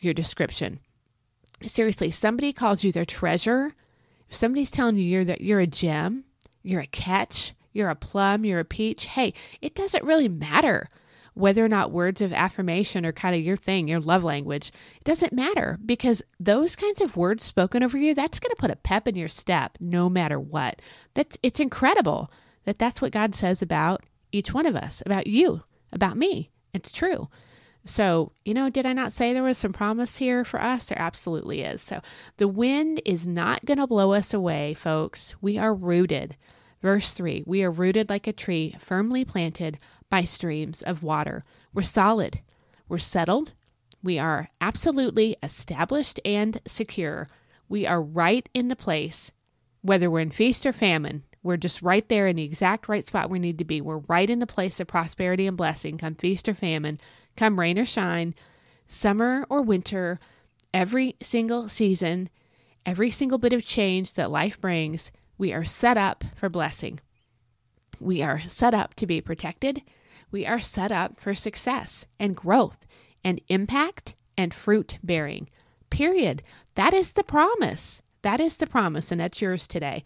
your 0.00 0.14
description? 0.14 0.80
Seriously, 1.66 2.10
somebody 2.10 2.52
calls 2.52 2.84
you 2.84 2.92
their 2.92 3.04
treasure 3.04 3.74
if 4.28 4.36
somebody's 4.36 4.70
telling 4.70 4.96
you 4.96 5.02
you're 5.02 5.24
that 5.24 5.40
you're 5.40 5.60
a 5.60 5.66
gem, 5.66 6.24
you're 6.62 6.82
a 6.82 6.86
catch, 6.86 7.54
you're 7.72 7.88
a 7.88 7.94
plum, 7.94 8.44
you're 8.44 8.60
a 8.60 8.64
peach, 8.64 9.06
hey, 9.06 9.32
it 9.62 9.74
doesn't 9.74 10.04
really 10.04 10.28
matter 10.28 10.90
whether 11.38 11.64
or 11.64 11.68
not 11.68 11.92
words 11.92 12.20
of 12.20 12.32
affirmation 12.32 13.06
are 13.06 13.12
kind 13.12 13.36
of 13.36 13.42
your 13.42 13.56
thing, 13.56 13.86
your 13.86 14.00
love 14.00 14.24
language. 14.24 14.72
It 14.96 15.04
doesn't 15.04 15.32
matter 15.32 15.78
because 15.84 16.20
those 16.40 16.74
kinds 16.74 17.00
of 17.00 17.16
words 17.16 17.44
spoken 17.44 17.82
over 17.82 17.96
you, 17.96 18.14
that's 18.14 18.40
going 18.40 18.50
to 18.50 18.60
put 18.60 18.72
a 18.72 18.76
pep 18.76 19.06
in 19.06 19.14
your 19.14 19.28
step 19.28 19.78
no 19.80 20.08
matter 20.08 20.40
what. 20.40 20.82
That's 21.14 21.38
it's 21.42 21.60
incredible 21.60 22.30
that 22.64 22.78
that's 22.78 23.00
what 23.00 23.12
God 23.12 23.34
says 23.34 23.62
about 23.62 24.04
each 24.32 24.52
one 24.52 24.66
of 24.66 24.74
us, 24.74 25.02
about 25.06 25.26
you, 25.28 25.62
about 25.92 26.16
me. 26.16 26.50
It's 26.74 26.92
true. 26.92 27.28
So, 27.84 28.32
you 28.44 28.52
know, 28.52 28.68
did 28.68 28.84
I 28.84 28.92
not 28.92 29.12
say 29.12 29.32
there 29.32 29.42
was 29.42 29.56
some 29.56 29.72
promise 29.72 30.16
here 30.16 30.44
for 30.44 30.60
us? 30.60 30.86
There 30.86 31.00
absolutely 31.00 31.62
is. 31.62 31.80
So, 31.80 32.02
the 32.36 32.48
wind 32.48 33.00
is 33.06 33.26
not 33.26 33.64
going 33.64 33.78
to 33.78 33.86
blow 33.86 34.12
us 34.12 34.34
away, 34.34 34.74
folks. 34.74 35.34
We 35.40 35.56
are 35.56 35.72
rooted. 35.72 36.36
Verse 36.82 37.12
3 37.12 37.44
We 37.46 37.62
are 37.62 37.70
rooted 37.70 38.10
like 38.10 38.26
a 38.26 38.32
tree 38.32 38.76
firmly 38.78 39.24
planted 39.24 39.78
by 40.10 40.22
streams 40.22 40.82
of 40.82 41.02
water. 41.02 41.44
We're 41.72 41.82
solid. 41.82 42.40
We're 42.88 42.98
settled. 42.98 43.52
We 44.02 44.18
are 44.18 44.48
absolutely 44.60 45.36
established 45.42 46.20
and 46.24 46.60
secure. 46.66 47.28
We 47.68 47.86
are 47.86 48.00
right 48.00 48.48
in 48.54 48.68
the 48.68 48.76
place, 48.76 49.32
whether 49.82 50.10
we're 50.10 50.20
in 50.20 50.30
feast 50.30 50.64
or 50.64 50.72
famine. 50.72 51.24
We're 51.42 51.56
just 51.56 51.82
right 51.82 52.08
there 52.08 52.26
in 52.26 52.36
the 52.36 52.44
exact 52.44 52.88
right 52.88 53.04
spot 53.04 53.30
we 53.30 53.38
need 53.38 53.58
to 53.58 53.64
be. 53.64 53.80
We're 53.80 53.98
right 54.08 54.28
in 54.28 54.38
the 54.38 54.46
place 54.46 54.80
of 54.80 54.86
prosperity 54.86 55.46
and 55.46 55.56
blessing, 55.56 55.98
come 55.98 56.14
feast 56.14 56.48
or 56.48 56.54
famine 56.54 57.00
come 57.38 57.58
rain 57.58 57.78
or 57.78 57.86
shine, 57.86 58.34
summer 58.86 59.46
or 59.48 59.62
winter, 59.62 60.20
every 60.74 61.16
single 61.22 61.68
season, 61.68 62.28
every 62.84 63.10
single 63.10 63.38
bit 63.38 63.54
of 63.54 63.64
change 63.64 64.14
that 64.14 64.30
life 64.30 64.60
brings, 64.60 65.10
we 65.38 65.52
are 65.52 65.64
set 65.64 65.96
up 65.96 66.24
for 66.34 66.48
blessing. 66.48 67.00
We 68.00 68.22
are 68.22 68.40
set 68.40 68.74
up 68.74 68.94
to 68.94 69.06
be 69.06 69.20
protected. 69.20 69.82
We 70.30 70.44
are 70.44 70.60
set 70.60 70.92
up 70.92 71.18
for 71.18 71.34
success 71.34 72.06
and 72.18 72.36
growth 72.36 72.86
and 73.24 73.40
impact 73.48 74.14
and 74.36 74.52
fruit 74.52 74.98
bearing. 75.02 75.48
Period. 75.90 76.42
That 76.74 76.92
is 76.92 77.12
the 77.12 77.24
promise. 77.24 78.02
That 78.22 78.40
is 78.40 78.56
the 78.56 78.66
promise, 78.66 79.10
and 79.10 79.20
that's 79.20 79.40
yours 79.40 79.66
today. 79.66 80.04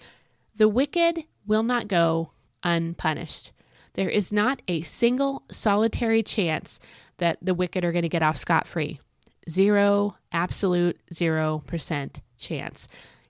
The 0.55 0.69
wicked 0.69 1.25
will 1.47 1.63
not 1.63 1.89
go 1.89 2.31
unpunished. 2.63 3.53
There 3.95 4.09
is 4.09 4.33
not 4.33 4.63
a 4.69 4.83
single 4.83 5.43
solitary 5.51 6.23
chance 6.23 6.79
that 7.19 7.39
the 7.43 7.55
wicked 7.55 7.85
are 7.85 7.93
going 7.93 8.03
to 8.03 8.09
get 8.09 8.23
off 8.23 8.37
scot 8.37 8.67
free. 8.67 9.01
Zero, 9.49 10.17
absolute 10.31 10.99
zero 11.13 11.63
percent 11.67 12.21
chance. 12.39 12.87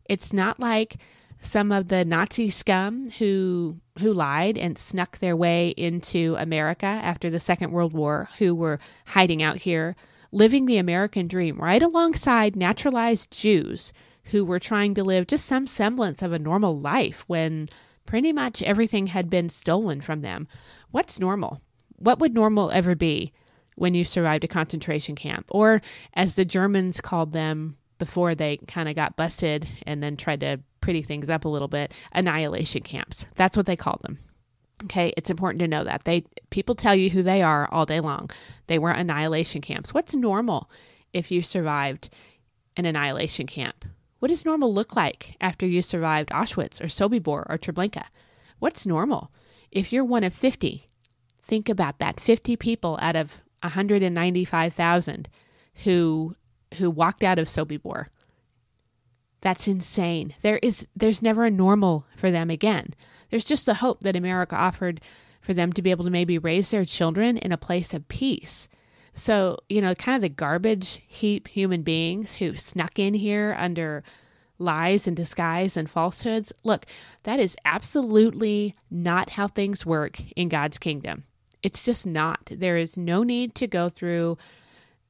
It's 0.08 0.32
not 0.32 0.60
like 0.60 0.96
some 1.42 1.72
of 1.72 1.88
the 1.88 2.04
Nazi 2.04 2.48
scum 2.48 3.10
who 3.18 3.76
who 3.98 4.14
lied 4.14 4.56
and 4.56 4.78
snuck 4.78 5.18
their 5.18 5.36
way 5.36 5.70
into 5.70 6.34
America 6.38 6.86
after 6.86 7.28
the 7.28 7.40
Second 7.40 7.72
World 7.72 7.92
War, 7.92 8.30
who 8.38 8.54
were 8.54 8.78
hiding 9.08 9.42
out 9.42 9.58
here, 9.58 9.94
living 10.30 10.64
the 10.64 10.78
American 10.78 11.28
dream 11.28 11.58
right 11.60 11.82
alongside 11.82 12.56
naturalized 12.56 13.30
Jews 13.30 13.92
who 14.26 14.44
were 14.44 14.60
trying 14.60 14.94
to 14.94 15.04
live 15.04 15.26
just 15.26 15.44
some 15.44 15.66
semblance 15.66 16.22
of 16.22 16.32
a 16.32 16.38
normal 16.38 16.78
life 16.78 17.24
when 17.26 17.68
pretty 18.06 18.32
much 18.32 18.62
everything 18.62 19.08
had 19.08 19.28
been 19.28 19.50
stolen 19.50 20.00
from 20.00 20.22
them. 20.22 20.48
What's 20.90 21.20
normal? 21.20 21.60
What 21.96 22.18
would 22.20 22.32
normal 22.32 22.70
ever 22.70 22.94
be? 22.94 23.32
when 23.76 23.94
you 23.94 24.04
survived 24.04 24.44
a 24.44 24.48
concentration 24.48 25.14
camp, 25.14 25.46
or 25.48 25.80
as 26.14 26.36
the 26.36 26.44
Germans 26.44 27.00
called 27.00 27.32
them 27.32 27.76
before 27.98 28.34
they 28.34 28.58
kind 28.68 28.88
of 28.88 28.94
got 28.94 29.16
busted 29.16 29.66
and 29.86 30.02
then 30.02 30.16
tried 30.16 30.40
to 30.40 30.60
pretty 30.82 31.02
things 31.02 31.30
up 31.30 31.46
a 31.46 31.48
little 31.48 31.68
bit, 31.68 31.94
annihilation 32.12 32.82
camps. 32.82 33.26
That's 33.36 33.56
what 33.56 33.64
they 33.64 33.76
called 33.76 34.00
them. 34.02 34.18
Okay, 34.84 35.14
it's 35.16 35.30
important 35.30 35.60
to 35.60 35.68
know 35.68 35.84
that. 35.84 36.04
They 36.04 36.24
people 36.50 36.74
tell 36.74 36.94
you 36.94 37.08
who 37.08 37.22
they 37.22 37.40
are 37.40 37.68
all 37.70 37.86
day 37.86 38.00
long. 38.00 38.30
They 38.66 38.78
were 38.78 38.90
annihilation 38.90 39.62
camps. 39.62 39.94
What's 39.94 40.14
normal 40.14 40.70
if 41.12 41.30
you 41.30 41.40
survived 41.40 42.10
an 42.76 42.84
annihilation 42.84 43.46
camp? 43.46 43.84
What 44.18 44.28
does 44.28 44.44
normal 44.44 44.72
look 44.72 44.94
like 44.94 45.36
after 45.40 45.66
you 45.66 45.82
survived 45.82 46.30
Auschwitz 46.30 46.80
or 46.80 46.86
Sobibor 46.86 47.44
or 47.48 47.58
Treblinka? 47.58 48.04
What's 48.58 48.86
normal? 48.86 49.32
If 49.70 49.92
you're 49.92 50.04
one 50.04 50.24
of 50.24 50.34
50, 50.34 50.88
think 51.42 51.68
about 51.68 51.98
that 51.98 52.20
50 52.20 52.56
people 52.56 52.98
out 53.00 53.16
of 53.16 53.38
195,000 53.62 55.28
who 55.84 56.34
who 56.78 56.90
walked 56.90 57.22
out 57.22 57.38
of 57.38 57.46
Sobibor. 57.46 58.06
That's 59.42 59.68
insane. 59.68 60.34
There 60.40 60.58
is 60.62 60.86
there's 60.96 61.20
never 61.20 61.44
a 61.44 61.50
normal 61.50 62.06
for 62.16 62.30
them 62.30 62.48
again. 62.48 62.94
There's 63.30 63.44
just 63.44 63.68
a 63.68 63.74
hope 63.74 64.00
that 64.00 64.16
America 64.16 64.56
offered 64.56 65.00
for 65.40 65.52
them 65.52 65.72
to 65.72 65.82
be 65.82 65.90
able 65.90 66.04
to 66.04 66.10
maybe 66.10 66.38
raise 66.38 66.70
their 66.70 66.84
children 66.84 67.36
in 67.36 67.52
a 67.52 67.58
place 67.58 67.92
of 67.92 68.08
peace. 68.08 68.68
So, 69.14 69.58
you 69.68 69.82
know, 69.82 69.94
kind 69.94 70.16
of 70.16 70.22
the 70.22 70.28
garbage 70.28 71.02
heap 71.06 71.48
human 71.48 71.82
beings 71.82 72.36
who 72.36 72.56
snuck 72.56 72.98
in 72.98 73.14
here 73.14 73.54
under 73.58 74.04
lies 74.58 75.08
and 75.08 75.16
disguise 75.16 75.76
and 75.76 75.90
falsehoods. 75.90 76.52
Look, 76.62 76.86
that 77.24 77.40
is 77.40 77.56
absolutely 77.64 78.76
not 78.90 79.30
how 79.30 79.48
things 79.48 79.84
work 79.84 80.20
in 80.36 80.48
God's 80.48 80.78
kingdom. 80.78 81.24
It's 81.62 81.84
just 81.84 82.06
not. 82.06 82.52
There 82.54 82.76
is 82.76 82.96
no 82.96 83.22
need 83.22 83.54
to 83.56 83.66
go 83.66 83.88
through 83.88 84.38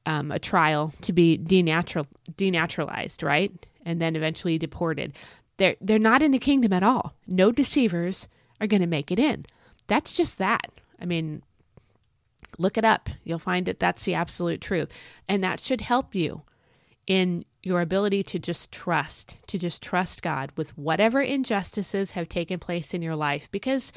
um, 0.05 0.31
a 0.31 0.39
trial 0.39 0.93
to 1.01 1.13
be 1.13 1.37
denatural, 1.37 2.07
denaturalized, 2.35 3.23
right? 3.23 3.65
And 3.85 4.01
then 4.01 4.15
eventually 4.15 4.57
deported. 4.57 5.13
They're, 5.57 5.75
they're 5.81 5.99
not 5.99 6.23
in 6.23 6.31
the 6.31 6.39
kingdom 6.39 6.73
at 6.73 6.83
all. 6.83 7.13
No 7.27 7.51
deceivers 7.51 8.27
are 8.59 8.67
going 8.67 8.81
to 8.81 8.87
make 8.87 9.11
it 9.11 9.19
in. 9.19 9.45
That's 9.87 10.13
just 10.13 10.37
that. 10.37 10.71
I 11.01 11.05
mean, 11.05 11.43
Look 12.57 12.77
it 12.77 12.85
up. 12.85 13.09
You'll 13.23 13.39
find 13.39 13.65
that 13.65 13.79
that's 13.79 14.05
the 14.05 14.13
absolute 14.13 14.61
truth. 14.61 14.91
And 15.27 15.43
that 15.43 15.59
should 15.59 15.81
help 15.81 16.15
you 16.15 16.43
in 17.07 17.45
your 17.61 17.81
ability 17.81 18.23
to 18.23 18.39
just 18.39 18.71
trust, 18.71 19.37
to 19.47 19.57
just 19.57 19.81
trust 19.81 20.21
God 20.21 20.51
with 20.55 20.77
whatever 20.77 21.21
injustices 21.21 22.11
have 22.11 22.29
taken 22.29 22.59
place 22.59 22.93
in 22.93 23.01
your 23.01 23.15
life 23.15 23.49
because 23.51 23.93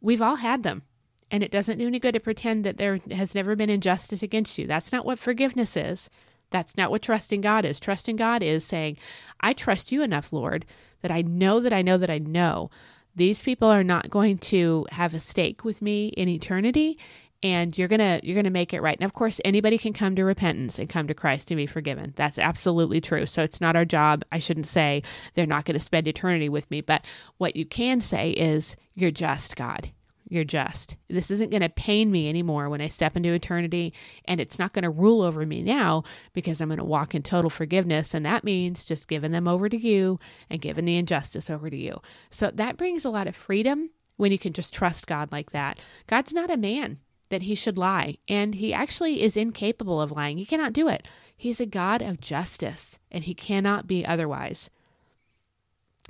we've 0.00 0.22
all 0.22 0.36
had 0.36 0.62
them. 0.62 0.82
And 1.30 1.42
it 1.42 1.52
doesn't 1.52 1.78
do 1.78 1.86
any 1.86 1.98
good 1.98 2.14
to 2.14 2.20
pretend 2.20 2.64
that 2.64 2.78
there 2.78 2.98
has 3.10 3.34
never 3.34 3.54
been 3.54 3.68
injustice 3.68 4.22
against 4.22 4.56
you. 4.56 4.66
That's 4.66 4.92
not 4.92 5.04
what 5.04 5.18
forgiveness 5.18 5.76
is. 5.76 6.08
That's 6.50 6.76
not 6.76 6.90
what 6.90 7.02
trusting 7.02 7.40
God 7.40 7.64
is. 7.64 7.80
Trusting 7.80 8.16
God 8.16 8.42
is 8.42 8.64
saying, 8.64 8.96
I 9.40 9.52
trust 9.52 9.92
you 9.92 10.02
enough, 10.02 10.32
Lord, 10.32 10.64
that 11.02 11.10
I 11.10 11.22
know 11.22 11.60
that 11.60 11.72
I 11.72 11.82
know 11.82 11.98
that 11.98 12.10
I 12.10 12.18
know 12.18 12.70
these 13.14 13.42
people 13.42 13.68
are 13.68 13.84
not 13.84 14.10
going 14.10 14.38
to 14.38 14.86
have 14.92 15.12
a 15.12 15.20
stake 15.20 15.64
with 15.64 15.82
me 15.82 16.08
in 16.08 16.28
eternity 16.28 16.98
and 17.42 17.76
you're 17.76 17.88
going 17.88 18.00
to 18.00 18.20
you're 18.24 18.34
going 18.34 18.44
to 18.44 18.50
make 18.50 18.74
it 18.74 18.82
right. 18.82 18.98
And 18.98 19.04
of 19.04 19.12
course, 19.12 19.40
anybody 19.44 19.78
can 19.78 19.92
come 19.92 20.16
to 20.16 20.24
repentance 20.24 20.78
and 20.78 20.88
come 20.88 21.06
to 21.06 21.14
Christ 21.14 21.50
and 21.50 21.58
be 21.58 21.66
forgiven. 21.66 22.12
That's 22.16 22.38
absolutely 22.38 23.00
true. 23.00 23.26
So 23.26 23.42
it's 23.42 23.60
not 23.60 23.76
our 23.76 23.84
job. 23.84 24.24
I 24.32 24.38
shouldn't 24.38 24.66
say 24.66 25.02
they're 25.34 25.46
not 25.46 25.64
going 25.64 25.78
to 25.78 25.84
spend 25.84 26.08
eternity 26.08 26.48
with 26.48 26.70
me, 26.70 26.80
but 26.80 27.04
what 27.36 27.56
you 27.56 27.64
can 27.64 28.00
say 28.00 28.30
is 28.30 28.76
you're 28.94 29.10
just 29.10 29.56
God. 29.56 29.90
You're 30.28 30.44
just. 30.44 30.96
This 31.08 31.30
isn't 31.30 31.50
going 31.50 31.62
to 31.62 31.70
pain 31.70 32.10
me 32.10 32.28
anymore 32.28 32.68
when 32.68 32.82
I 32.82 32.88
step 32.88 33.16
into 33.16 33.32
eternity, 33.32 33.94
and 34.26 34.40
it's 34.40 34.58
not 34.58 34.74
going 34.74 34.82
to 34.82 34.90
rule 34.90 35.22
over 35.22 35.46
me 35.46 35.62
now 35.62 36.04
because 36.34 36.60
I'm 36.60 36.68
going 36.68 36.78
to 36.78 36.84
walk 36.84 37.14
in 37.14 37.22
total 37.22 37.50
forgiveness. 37.50 38.12
And 38.12 38.26
that 38.26 38.44
means 38.44 38.84
just 38.84 39.08
giving 39.08 39.32
them 39.32 39.48
over 39.48 39.68
to 39.68 39.76
you 39.76 40.20
and 40.50 40.60
giving 40.60 40.84
the 40.84 40.96
injustice 40.96 41.48
over 41.48 41.70
to 41.70 41.76
you. 41.76 42.00
So 42.30 42.50
that 42.52 42.76
brings 42.76 43.04
a 43.04 43.10
lot 43.10 43.26
of 43.26 43.36
freedom 43.36 43.90
when 44.16 44.30
you 44.30 44.38
can 44.38 44.52
just 44.52 44.74
trust 44.74 45.06
God 45.06 45.32
like 45.32 45.52
that. 45.52 45.78
God's 46.06 46.34
not 46.34 46.50
a 46.50 46.56
man 46.56 46.98
that 47.30 47.42
he 47.42 47.54
should 47.54 47.78
lie, 47.78 48.18
and 48.26 48.54
he 48.54 48.72
actually 48.72 49.22
is 49.22 49.36
incapable 49.36 50.00
of 50.00 50.12
lying. 50.12 50.38
He 50.38 50.46
cannot 50.46 50.72
do 50.72 50.88
it. 50.88 51.06
He's 51.36 51.60
a 51.60 51.66
God 51.66 52.02
of 52.02 52.20
justice, 52.20 52.98
and 53.10 53.24
he 53.24 53.34
cannot 53.34 53.86
be 53.86 54.04
otherwise. 54.04 54.70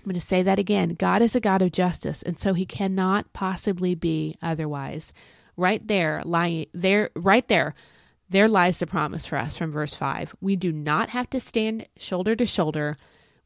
I'm 0.08 0.12
going 0.14 0.20
to 0.22 0.26
say 0.26 0.42
that 0.42 0.58
again. 0.58 0.96
God 0.98 1.20
is 1.20 1.36
a 1.36 1.40
God 1.40 1.60
of 1.60 1.70
justice, 1.70 2.22
and 2.22 2.40
so 2.40 2.54
he 2.54 2.64
cannot 2.64 3.30
possibly 3.34 3.94
be 3.94 4.36
otherwise. 4.40 5.12
Right 5.54 5.86
there, 5.86 6.22
lying 6.24 6.64
there, 6.72 7.10
right 7.14 7.46
there, 7.46 7.74
there 8.30 8.48
lies 8.48 8.78
the 8.78 8.86
promise 8.86 9.26
for 9.26 9.36
us 9.36 9.54
from 9.54 9.70
verse 9.70 9.92
5. 9.92 10.34
We 10.40 10.56
do 10.56 10.72
not 10.72 11.10
have 11.10 11.28
to 11.28 11.40
stand 11.40 11.88
shoulder 11.98 12.34
to 12.36 12.46
shoulder 12.46 12.96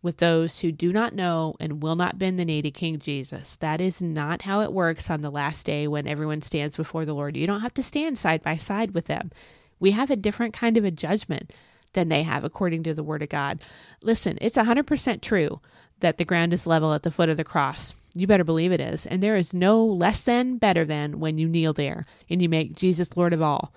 with 0.03 0.19
those 0.19 0.61
who 0.61 0.71
do 0.71 0.93
not 0.93 1.17
know 1.17 1.57
and 1.59 1.83
will 1.83 1.97
not 1.97 2.17
bend 2.17 2.39
the 2.39 2.45
knee 2.45 2.63
to 2.63 2.71
King 2.71 3.01
Jesus. 3.01 3.57
That 3.57 3.81
is 3.81 4.01
not 4.01 4.43
how 4.43 4.61
it 4.61 4.73
works 4.73 5.11
on 5.11 5.21
the 5.21 5.31
last 5.31 5.67
day 5.67 5.89
when 5.89 6.07
everyone 6.07 6.43
stands 6.43 6.77
before 6.77 7.05
the 7.05 7.13
Lord. 7.13 7.37
You 7.37 7.49
don't 7.49 7.63
have 7.63 7.75
to 7.75 7.83
stand 7.83 8.19
side 8.19 8.41
by 8.41 8.55
side 8.55 8.93
with 8.93 9.07
them. 9.07 9.33
We 9.81 9.91
have 9.91 10.13
a 10.13 10.17
different 10.17 10.55
kind 10.55 10.77
of 10.77 10.85
a 10.85 10.93
judgment 10.93 11.53
than 11.95 12.09
they 12.09 12.23
have 12.23 12.45
according 12.45 12.85
to 12.85 12.95
the 12.95 13.03
Word 13.03 13.23
of 13.23 13.31
God. 13.31 13.61
Listen, 14.01 14.39
it's 14.41 14.57
100% 14.57 15.21
true 15.21 15.61
that 16.03 16.19
the 16.19 16.25
ground 16.25 16.53
is 16.53 16.67
level 16.67 16.93
at 16.93 17.03
the 17.03 17.11
foot 17.11 17.29
of 17.29 17.37
the 17.37 17.45
cross. 17.45 17.95
You 18.15 18.27
better 18.27 18.45
believe 18.45 18.73
it 18.73 18.81
is. 18.81 19.07
And 19.07 19.23
there 19.23 19.37
is 19.37 19.55
no 19.55 19.85
less 19.85 20.21
than 20.21 20.59
better 20.59 20.85
than 20.85 21.19
when 21.19 21.39
you 21.39 21.49
kneel 21.49 21.73
there 21.73 22.05
and 22.29 22.43
you 22.43 22.49
make 22.49 22.77
Jesus 22.77 23.17
Lord 23.17 23.33
of 23.33 23.41
all. 23.41 23.73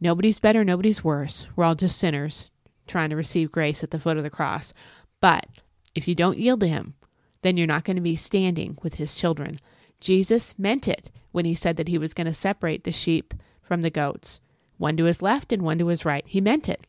Nobody's 0.00 0.38
better, 0.38 0.64
nobody's 0.64 1.04
worse. 1.04 1.48
We're 1.56 1.64
all 1.64 1.74
just 1.74 1.98
sinners 1.98 2.50
trying 2.86 3.10
to 3.10 3.16
receive 3.16 3.50
grace 3.52 3.82
at 3.82 3.90
the 3.90 3.98
foot 3.98 4.16
of 4.16 4.22
the 4.22 4.30
cross. 4.30 4.72
But 5.20 5.46
if 5.94 6.06
you 6.06 6.14
don't 6.14 6.38
yield 6.38 6.60
to 6.60 6.68
him, 6.68 6.94
then 7.42 7.56
you're 7.56 7.66
not 7.66 7.84
going 7.84 7.96
to 7.96 8.02
be 8.02 8.16
standing 8.16 8.78
with 8.82 8.94
his 8.94 9.14
children. 9.14 9.58
Jesus 10.00 10.58
meant 10.58 10.88
it 10.88 11.10
when 11.32 11.44
he 11.44 11.54
said 11.54 11.76
that 11.76 11.88
he 11.88 11.98
was 11.98 12.14
going 12.14 12.26
to 12.26 12.34
separate 12.34 12.84
the 12.84 12.92
sheep 12.92 13.34
from 13.62 13.82
the 13.82 13.90
goats, 13.90 14.40
one 14.78 14.96
to 14.96 15.04
his 15.04 15.22
left 15.22 15.52
and 15.52 15.62
one 15.62 15.78
to 15.78 15.86
his 15.88 16.04
right. 16.04 16.24
He 16.26 16.40
meant 16.40 16.68
it. 16.68 16.86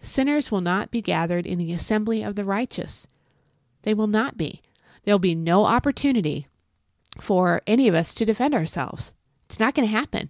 Sinners 0.00 0.50
will 0.50 0.60
not 0.60 0.90
be 0.90 1.02
gathered 1.02 1.46
in 1.46 1.58
the 1.58 1.72
assembly 1.72 2.22
of 2.22 2.34
the 2.34 2.44
righteous. 2.44 3.06
They 3.86 3.94
will 3.94 4.08
not 4.08 4.36
be. 4.36 4.62
There'll 5.04 5.20
be 5.20 5.36
no 5.36 5.64
opportunity 5.64 6.48
for 7.20 7.62
any 7.68 7.86
of 7.86 7.94
us 7.94 8.14
to 8.16 8.24
defend 8.24 8.52
ourselves. 8.52 9.14
It's 9.48 9.60
not 9.60 9.74
going 9.74 9.86
to 9.86 9.94
happen. 9.94 10.28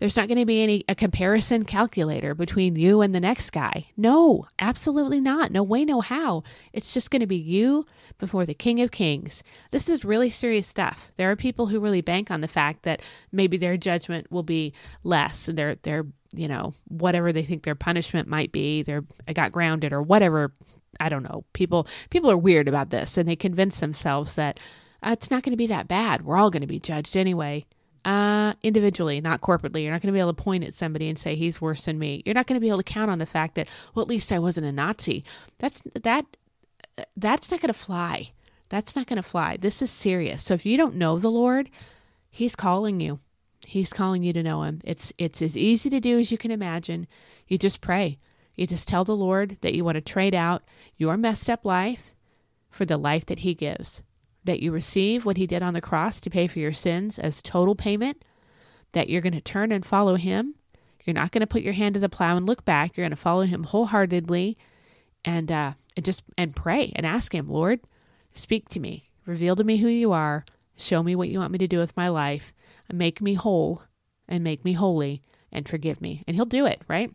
There's 0.00 0.16
not 0.16 0.26
going 0.26 0.40
to 0.40 0.44
be 0.44 0.60
any 0.60 0.84
a 0.88 0.96
comparison 0.96 1.64
calculator 1.64 2.34
between 2.34 2.74
you 2.74 3.02
and 3.02 3.14
the 3.14 3.20
next 3.20 3.50
guy. 3.50 3.86
No, 3.96 4.46
absolutely 4.58 5.20
not. 5.20 5.52
No 5.52 5.62
way, 5.62 5.84
no 5.84 6.00
how. 6.00 6.42
It's 6.72 6.92
just 6.92 7.12
going 7.12 7.20
to 7.20 7.28
be 7.28 7.36
you 7.36 7.86
before 8.18 8.44
the 8.44 8.54
King 8.54 8.80
of 8.80 8.90
Kings. 8.90 9.44
This 9.70 9.88
is 9.88 10.04
really 10.04 10.28
serious 10.28 10.66
stuff. 10.66 11.12
There 11.16 11.30
are 11.30 11.36
people 11.36 11.66
who 11.66 11.78
really 11.78 12.00
bank 12.00 12.32
on 12.32 12.40
the 12.40 12.48
fact 12.48 12.82
that 12.82 13.02
maybe 13.30 13.56
their 13.56 13.76
judgment 13.76 14.32
will 14.32 14.42
be 14.42 14.74
less. 15.04 15.46
And 15.46 15.56
their 15.56 15.76
their 15.76 16.04
you 16.34 16.48
know 16.48 16.72
whatever 16.88 17.32
they 17.32 17.44
think 17.44 17.62
their 17.62 17.76
punishment 17.76 18.26
might 18.26 18.50
be. 18.50 18.82
They're 18.82 19.04
got 19.32 19.52
grounded 19.52 19.92
or 19.92 20.02
whatever 20.02 20.52
I 21.00 21.08
don't 21.08 21.22
know. 21.22 21.44
People 21.52 21.86
people 22.10 22.30
are 22.30 22.36
weird 22.36 22.68
about 22.68 22.90
this 22.90 23.16
and 23.16 23.28
they 23.28 23.36
convince 23.36 23.80
themselves 23.80 24.34
that 24.34 24.60
uh, 25.02 25.10
it's 25.10 25.30
not 25.30 25.42
going 25.42 25.52
to 25.52 25.56
be 25.56 25.66
that 25.68 25.88
bad. 25.88 26.22
We're 26.22 26.36
all 26.36 26.50
going 26.50 26.62
to 26.62 26.66
be 26.66 26.80
judged 26.80 27.16
anyway. 27.16 27.66
Uh, 28.04 28.54
individually, 28.62 29.20
not 29.20 29.40
corporately. 29.40 29.82
You're 29.82 29.90
not 29.90 30.00
going 30.00 30.12
to 30.12 30.16
be 30.16 30.20
able 30.20 30.32
to 30.32 30.42
point 30.42 30.62
at 30.62 30.74
somebody 30.74 31.08
and 31.08 31.18
say 31.18 31.34
he's 31.34 31.60
worse 31.60 31.86
than 31.86 31.98
me. 31.98 32.22
You're 32.24 32.36
not 32.36 32.46
going 32.46 32.54
to 32.54 32.60
be 32.60 32.68
able 32.68 32.78
to 32.78 32.84
count 32.84 33.10
on 33.10 33.18
the 33.18 33.26
fact 33.26 33.56
that 33.56 33.68
well, 33.94 34.02
at 34.02 34.08
least 34.08 34.32
I 34.32 34.38
wasn't 34.38 34.68
a 34.68 34.72
Nazi. 34.72 35.24
That's 35.58 35.82
that 36.02 36.24
that's 37.16 37.50
not 37.50 37.60
going 37.60 37.72
to 37.72 37.78
fly. 37.78 38.30
That's 38.68 38.96
not 38.96 39.06
going 39.06 39.16
to 39.16 39.22
fly. 39.22 39.56
This 39.56 39.82
is 39.82 39.90
serious. 39.90 40.42
So 40.42 40.54
if 40.54 40.66
you 40.66 40.76
don't 40.76 40.96
know 40.96 41.18
the 41.18 41.30
Lord, 41.30 41.70
he's 42.30 42.56
calling 42.56 43.00
you. 43.00 43.20
He's 43.66 43.92
calling 43.92 44.22
you 44.22 44.32
to 44.32 44.42
know 44.42 44.62
him. 44.62 44.80
It's 44.84 45.12
it's 45.18 45.42
as 45.42 45.56
easy 45.56 45.90
to 45.90 46.00
do 46.00 46.18
as 46.18 46.30
you 46.30 46.38
can 46.38 46.50
imagine. 46.50 47.06
You 47.48 47.58
just 47.58 47.80
pray. 47.80 48.18
You 48.56 48.66
just 48.66 48.88
tell 48.88 49.04
the 49.04 49.16
Lord 49.16 49.58
that 49.60 49.74
you 49.74 49.84
want 49.84 49.96
to 49.96 50.00
trade 50.00 50.34
out 50.34 50.64
your 50.96 51.16
messed 51.16 51.50
up 51.50 51.64
life 51.64 52.14
for 52.70 52.84
the 52.84 52.96
life 52.96 53.26
that 53.26 53.40
He 53.40 53.54
gives, 53.54 54.02
that 54.44 54.60
you 54.60 54.72
receive 54.72 55.24
what 55.24 55.36
He 55.36 55.46
did 55.46 55.62
on 55.62 55.74
the 55.74 55.80
cross 55.80 56.20
to 56.20 56.30
pay 56.30 56.46
for 56.46 56.58
your 56.58 56.72
sins 56.72 57.18
as 57.18 57.42
total 57.42 57.74
payment, 57.74 58.24
that 58.92 59.08
you're 59.10 59.20
going 59.20 59.34
to 59.34 59.40
turn 59.40 59.72
and 59.72 59.84
follow 59.84 60.16
Him. 60.16 60.54
You're 61.04 61.14
not 61.14 61.32
going 61.32 61.40
to 61.40 61.46
put 61.46 61.62
your 61.62 61.74
hand 61.74 61.94
to 61.94 62.00
the 62.00 62.08
plow 62.08 62.36
and 62.36 62.46
look 62.46 62.64
back. 62.64 62.96
You're 62.96 63.04
going 63.04 63.10
to 63.10 63.16
follow 63.16 63.42
Him 63.42 63.64
wholeheartedly, 63.64 64.56
and 65.24 65.52
uh, 65.52 65.72
and 65.96 66.04
just 66.04 66.22
and 66.38 66.56
pray 66.56 66.92
and 66.96 67.04
ask 67.04 67.34
Him, 67.34 67.48
Lord, 67.48 67.80
speak 68.32 68.68
to 68.70 68.80
me, 68.80 69.10
reveal 69.26 69.54
to 69.56 69.64
me 69.64 69.76
who 69.76 69.88
You 69.88 70.12
are, 70.12 70.46
show 70.76 71.02
me 71.02 71.14
what 71.14 71.28
You 71.28 71.40
want 71.40 71.52
me 71.52 71.58
to 71.58 71.68
do 71.68 71.78
with 71.78 71.96
my 71.96 72.08
life, 72.08 72.52
make 72.90 73.20
me 73.20 73.34
whole, 73.34 73.82
and 74.26 74.42
make 74.42 74.64
me 74.64 74.72
holy, 74.72 75.22
and 75.52 75.68
forgive 75.68 76.00
me. 76.00 76.24
And 76.26 76.34
He'll 76.34 76.46
do 76.46 76.64
it, 76.64 76.80
right? 76.88 77.12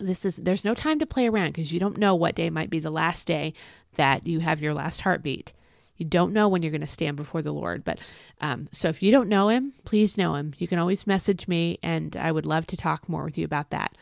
This 0.00 0.24
is 0.24 0.36
there's 0.36 0.64
no 0.64 0.74
time 0.74 0.98
to 0.98 1.06
play 1.06 1.28
around 1.28 1.48
because 1.48 1.72
you 1.72 1.80
don't 1.80 1.98
know 1.98 2.14
what 2.14 2.34
day 2.34 2.50
might 2.50 2.70
be 2.70 2.78
the 2.78 2.90
last 2.90 3.26
day 3.26 3.54
that 3.94 4.26
you 4.26 4.40
have 4.40 4.60
your 4.60 4.74
last 4.74 5.02
heartbeat. 5.02 5.52
You 5.96 6.06
don't 6.06 6.32
know 6.32 6.48
when 6.48 6.62
you're 6.62 6.72
going 6.72 6.80
to 6.80 6.86
stand 6.86 7.16
before 7.16 7.42
the 7.42 7.52
lord 7.52 7.84
but 7.84 7.98
um, 8.40 8.68
so 8.72 8.88
if 8.88 9.02
you 9.02 9.12
don't 9.12 9.28
know 9.28 9.48
him 9.48 9.72
please 9.84 10.16
know 10.16 10.34
him. 10.34 10.54
You 10.58 10.66
can 10.66 10.78
always 10.78 11.06
message 11.06 11.46
me 11.46 11.78
and 11.82 12.16
i 12.16 12.32
would 12.32 12.46
love 12.46 12.66
to 12.68 12.76
talk 12.76 13.08
more 13.08 13.24
with 13.24 13.36
you 13.36 13.44
about 13.44 13.70
that. 13.70 13.96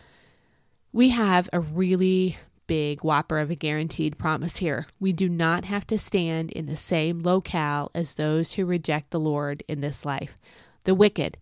We 0.92 1.11
have 1.11 1.50
a 1.52 1.61
really 1.61 2.38
big 2.68 3.02
whopper 3.02 3.38
of 3.38 3.50
a 3.50 3.56
guaranteed 3.56 4.18
promise 4.18 4.58
here. 4.58 4.87
We 5.00 5.12
do 5.12 5.28
not 5.28 5.64
have 5.64 5.87
to 5.88 5.98
stand 5.98 6.52
in 6.52 6.66
the 6.66 6.76
same 6.76 7.20
locale 7.20 7.90
as 7.94 8.14
those 8.14 8.52
who 8.52 8.64
reject 8.64 9.11
the 9.11 9.18
lord 9.18 9.64
in 9.66 9.80
this 9.80 10.04
life. 10.04 10.38
The 10.84 10.94
wicked. 10.94 11.37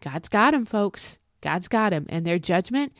God's 0.00 0.28
got 0.28 0.52
them 0.52 0.64
folks. 0.64 1.18
God's 1.40 1.66
got 1.66 1.90
them 1.90 2.06
and 2.08 2.24
their 2.24 2.38
judgment 2.38 2.92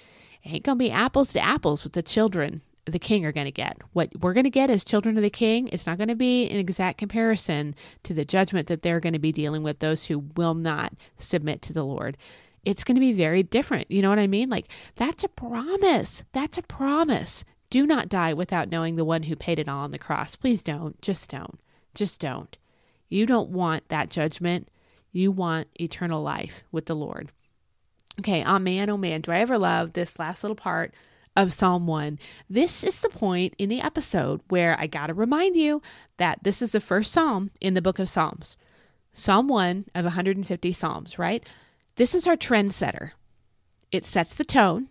ain't 0.47 0.65
going 0.65 0.79
to 0.79 0.85
be 0.85 0.91
apples 0.91 1.33
to 1.33 1.41
apples 1.41 1.85
with 1.85 1.93
the 1.93 2.03
children 2.03 2.63
the 2.87 2.99
king 2.99 3.27
are 3.27 3.33
going 3.33 3.47
to 3.47 3.53
get. 3.53 3.79
What 3.93 4.11
we're 4.21 4.33
going 4.33 4.45
to 4.45 4.51
get 4.51 4.71
as 4.71 4.85
children 4.85 5.17
of 5.17 5.23
the 5.23 5.31
king, 5.31 5.69
it's 5.69 5.87
not 5.87 5.99
going 5.99 6.09
to 6.09 6.15
be 6.15 6.49
an 6.49 6.57
exact 6.57 6.99
comparison 6.99 7.75
to 8.05 8.15
the 8.15 8.25
judgment 8.25 8.69
that 8.69 8.83
they're 8.83 9.01
going 9.01 9.13
to 9.13 9.19
be 9.19 9.33
dealing 9.33 9.63
with 9.63 9.81
those 9.81 10.07
who 10.07 10.21
will 10.37 10.55
not 10.55 10.93
submit 11.19 11.63
to 11.63 11.73
the 11.73 11.85
Lord. 11.85 12.17
It's 12.65 12.85
going 12.85 12.95
to 12.95 13.01
be 13.01 13.13
very 13.13 13.43
different. 13.43 13.91
You 13.91 14.03
know 14.03 14.09
what 14.09 14.19
I 14.19 14.27
mean? 14.27 14.49
Like, 14.49 14.69
that's 14.95 15.25
a 15.25 15.29
promise. 15.29 16.25
That's 16.33 16.59
a 16.59 16.63
promise. 16.63 17.45
Do 17.71 17.87
not 17.87 18.09
die 18.09 18.33
without 18.33 18.71
knowing 18.71 18.97
the 18.97 19.05
one 19.05 19.25
who 19.25 19.37
paid 19.37 19.59
it 19.59 19.69
all 19.69 19.85
on 19.85 19.91
the 19.91 19.99
cross. 19.99 20.37
Please 20.37 20.63
don't. 20.63 21.01
Just 21.03 21.31
don't. 21.31 21.61
Just 21.95 22.21
don't. 22.21 22.57
You 23.09 23.27
don't 23.27 23.51
want 23.51 23.89
that 23.89 24.11
judgment. 24.11 24.69
You 25.13 25.33
want 25.33 25.69
eternal 25.81 26.23
life 26.23 26.63
with 26.71 26.87
the 26.87 26.97
Lord. 26.97 27.33
Okay, 28.19 28.43
oh 28.45 28.59
man, 28.59 28.89
oh 28.89 28.97
man, 28.97 29.21
do 29.21 29.31
I 29.31 29.39
ever 29.39 29.59
love 29.59 29.93
this 29.93 30.19
last 30.19 30.43
little 30.43 30.57
part 30.57 30.95
of 31.37 31.53
Psalm 31.53 31.87
1. 31.87 32.19
This 32.49 32.83
is 32.83 33.01
the 33.01 33.11
point 33.11 33.55
in 33.59 33.69
the 33.69 33.81
episode 33.81 34.41
where 34.49 34.75
I 34.81 34.87
got 34.87 35.09
to 35.09 35.15
remind 35.15 35.55
you 35.55 35.83
that 36.17 36.43
this 36.43 36.63
is 36.63 36.73
the 36.73 36.81
first 36.81 37.13
psalm 37.13 37.51
in 37.61 37.75
the 37.75 37.83
book 37.83 37.99
of 37.99 38.09
Psalms. 38.09 38.57
Psalm 39.13 39.47
1 39.47 39.87
of 39.95 40.05
150 40.05 40.73
psalms, 40.73 41.19
right? 41.19 41.47
This 41.97 42.15
is 42.15 42.27
our 42.27 42.37
trendsetter. 42.37 43.13
It 43.93 44.05
sets 44.05 44.35
the 44.35 44.45
tone, 44.45 44.89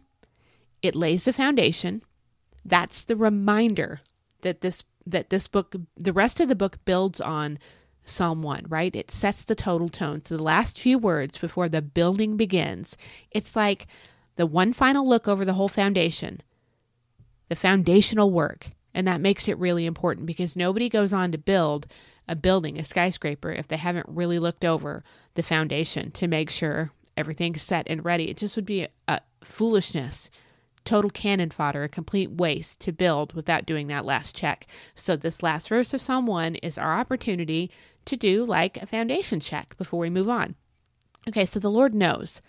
it 0.81 0.95
lays 0.95 1.25
the 1.25 1.33
foundation. 1.33 2.03
That's 2.63 3.03
the 3.03 3.15
reminder 3.15 4.01
that 4.41 4.61
this 4.61 4.83
that 5.07 5.29
this 5.29 5.47
book 5.47 5.75
the 5.95 6.13
rest 6.13 6.39
of 6.39 6.47
the 6.47 6.55
book 6.55 6.79
builds 6.85 7.21
on 7.21 7.59
Psalm 8.05 8.41
1, 8.43 8.67
right? 8.69 8.95
It 8.95 9.11
sets 9.11 9.43
the 9.43 9.55
total 9.55 9.89
tone. 9.89 10.23
So 10.23 10.37
the 10.37 10.43
last 10.43 10.79
few 10.79 10.97
words 10.97 11.37
before 11.37 11.67
the 11.67 11.81
building 11.81 12.37
begins, 12.37 12.95
it's 13.31 13.55
like 13.55 13.87
the 14.35 14.45
one 14.45 14.73
final 14.73 15.07
look 15.07 15.27
over 15.27 15.43
the 15.43 15.53
whole 15.53 15.67
foundation, 15.67 16.41
the 17.49 17.55
foundational 17.55 18.31
work. 18.31 18.69
And 18.93 19.07
that 19.07 19.19
makes 19.19 19.49
it 19.49 19.57
really 19.57 19.85
important 19.85 20.25
because 20.25 20.55
nobody 20.55 20.87
goes 20.87 21.11
on 21.11 21.31
to 21.33 21.37
build 21.37 21.87
a 22.27 22.35
building, 22.35 22.77
a 22.79 22.85
skyscraper, 22.85 23.51
if 23.51 23.67
they 23.67 23.77
haven't 23.77 24.07
really 24.07 24.39
looked 24.39 24.63
over 24.63 25.03
the 25.33 25.43
foundation 25.43 26.11
to 26.11 26.27
make 26.27 26.49
sure 26.49 26.91
everything's 27.17 27.61
set 27.61 27.85
and 27.89 28.05
ready. 28.05 28.29
It 28.29 28.37
just 28.37 28.55
would 28.55 28.65
be 28.65 28.87
a, 29.07 29.21
foolishness, 29.43 30.29
total 30.85 31.09
cannon 31.09 31.49
fodder, 31.49 31.83
a 31.83 31.89
complete 31.89 32.31
waste 32.31 32.79
to 32.81 32.91
build 32.91 33.33
without 33.33 33.65
doing 33.65 33.87
that 33.87 34.05
last 34.05 34.35
check. 34.35 34.65
So, 34.95 35.15
this 35.15 35.43
last 35.43 35.69
verse 35.69 35.93
of 35.93 36.01
Psalm 36.01 36.25
1 36.25 36.55
is 36.55 36.77
our 36.77 36.97
opportunity 36.97 37.71
to 38.05 38.17
do 38.17 38.45
like 38.45 38.77
a 38.77 38.85
foundation 38.85 39.39
check 39.39 39.75
before 39.77 39.99
we 39.99 40.09
move 40.09 40.29
on. 40.29 40.55
Okay, 41.27 41.45
so 41.45 41.59
the 41.59 41.71
Lord 41.71 41.95
knows. 41.95 42.41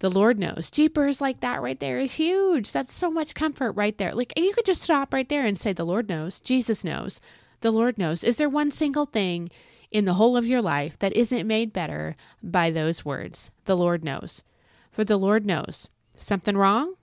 The 0.00 0.10
Lord 0.10 0.38
knows. 0.38 0.70
Jeepers, 0.70 1.20
like 1.20 1.40
that 1.40 1.62
right 1.62 1.78
there 1.78 1.98
is 1.98 2.14
huge. 2.14 2.72
That's 2.72 2.94
so 2.94 3.10
much 3.10 3.34
comfort 3.34 3.72
right 3.72 3.96
there. 3.96 4.14
Like 4.14 4.32
you 4.36 4.52
could 4.54 4.64
just 4.64 4.82
stop 4.82 5.12
right 5.12 5.28
there 5.28 5.44
and 5.44 5.58
say, 5.58 5.72
The 5.72 5.84
Lord 5.84 6.08
knows. 6.08 6.40
Jesus 6.40 6.84
knows. 6.84 7.20
The 7.60 7.70
Lord 7.70 7.98
knows. 7.98 8.24
Is 8.24 8.36
there 8.36 8.48
one 8.48 8.70
single 8.70 9.06
thing 9.06 9.50
in 9.90 10.06
the 10.06 10.14
whole 10.14 10.36
of 10.36 10.46
your 10.46 10.62
life 10.62 10.98
that 11.00 11.14
isn't 11.14 11.46
made 11.46 11.72
better 11.72 12.16
by 12.42 12.70
those 12.70 13.04
words? 13.04 13.50
The 13.66 13.76
Lord 13.76 14.02
knows. 14.02 14.42
For 14.90 15.04
the 15.04 15.18
Lord 15.18 15.44
knows. 15.44 15.88
Something 16.14 16.56
wrong? 16.56 16.94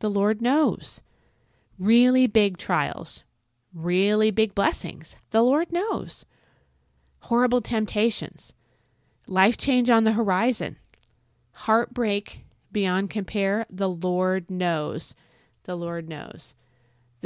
The 0.00 0.10
Lord 0.10 0.42
knows. 0.42 1.00
Really 1.78 2.26
big 2.26 2.58
trials, 2.58 3.24
really 3.74 4.30
big 4.30 4.54
blessings. 4.54 5.16
The 5.30 5.42
Lord 5.42 5.72
knows. 5.72 6.24
Horrible 7.26 7.60
temptations, 7.60 8.52
life 9.26 9.56
change 9.56 9.90
on 9.90 10.04
the 10.04 10.12
horizon, 10.12 10.78
heartbreak 11.52 12.44
beyond 12.70 13.10
compare. 13.10 13.66
The 13.70 13.88
Lord 13.88 14.50
knows. 14.50 15.14
The 15.64 15.76
Lord 15.76 16.08
knows 16.08 16.54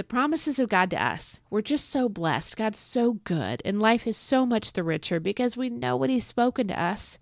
the 0.01 0.05
promises 0.05 0.59
of 0.59 0.71
God 0.71 0.91
to 0.91 1.03
us. 1.03 1.41
We're 1.51 1.61
just 1.61 1.91
so 1.91 2.09
blessed. 2.09 2.57
God's 2.57 2.79
so 2.79 3.15
good, 3.25 3.61
and 3.67 3.81
life 3.81 4.07
is 4.07 4.17
so 4.17 4.47
much 4.47 4.73
the 4.73 4.83
richer 4.83 5.21
because 5.21 5.59
we 5.59 5.69
know 5.69 5.95
what 5.95 6.09
He's 6.09 6.27
spoken 6.27 6.69
to 6.69 6.83
us. 6.83 7.19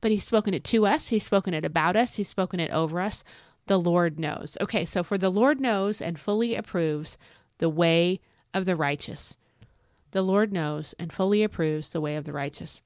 But 0.00 0.12
He's 0.12 0.22
spoken 0.22 0.54
it 0.54 0.62
to 0.64 0.86
us, 0.86 1.08
He's 1.08 1.24
spoken 1.24 1.52
it 1.54 1.64
about 1.64 1.96
us, 1.96 2.14
He's 2.14 2.28
spoken 2.28 2.60
it 2.60 2.70
over 2.70 3.00
us. 3.00 3.24
The 3.66 3.80
Lord 3.80 4.20
knows. 4.20 4.56
Okay, 4.60 4.84
so 4.84 5.02
for 5.02 5.18
the 5.18 5.30
Lord 5.30 5.60
knows 5.60 6.00
and 6.00 6.16
fully 6.16 6.54
approves 6.54 7.18
the 7.58 7.68
way 7.68 8.20
of 8.54 8.66
the 8.66 8.76
righteous. 8.76 9.36
The 10.12 10.22
Lord 10.22 10.52
knows 10.52 10.94
and 10.98 11.12
fully 11.12 11.42
approves 11.42 11.88
the 11.88 12.00
way 12.00 12.16
of 12.16 12.24
the 12.24 12.32
righteous. 12.32 12.80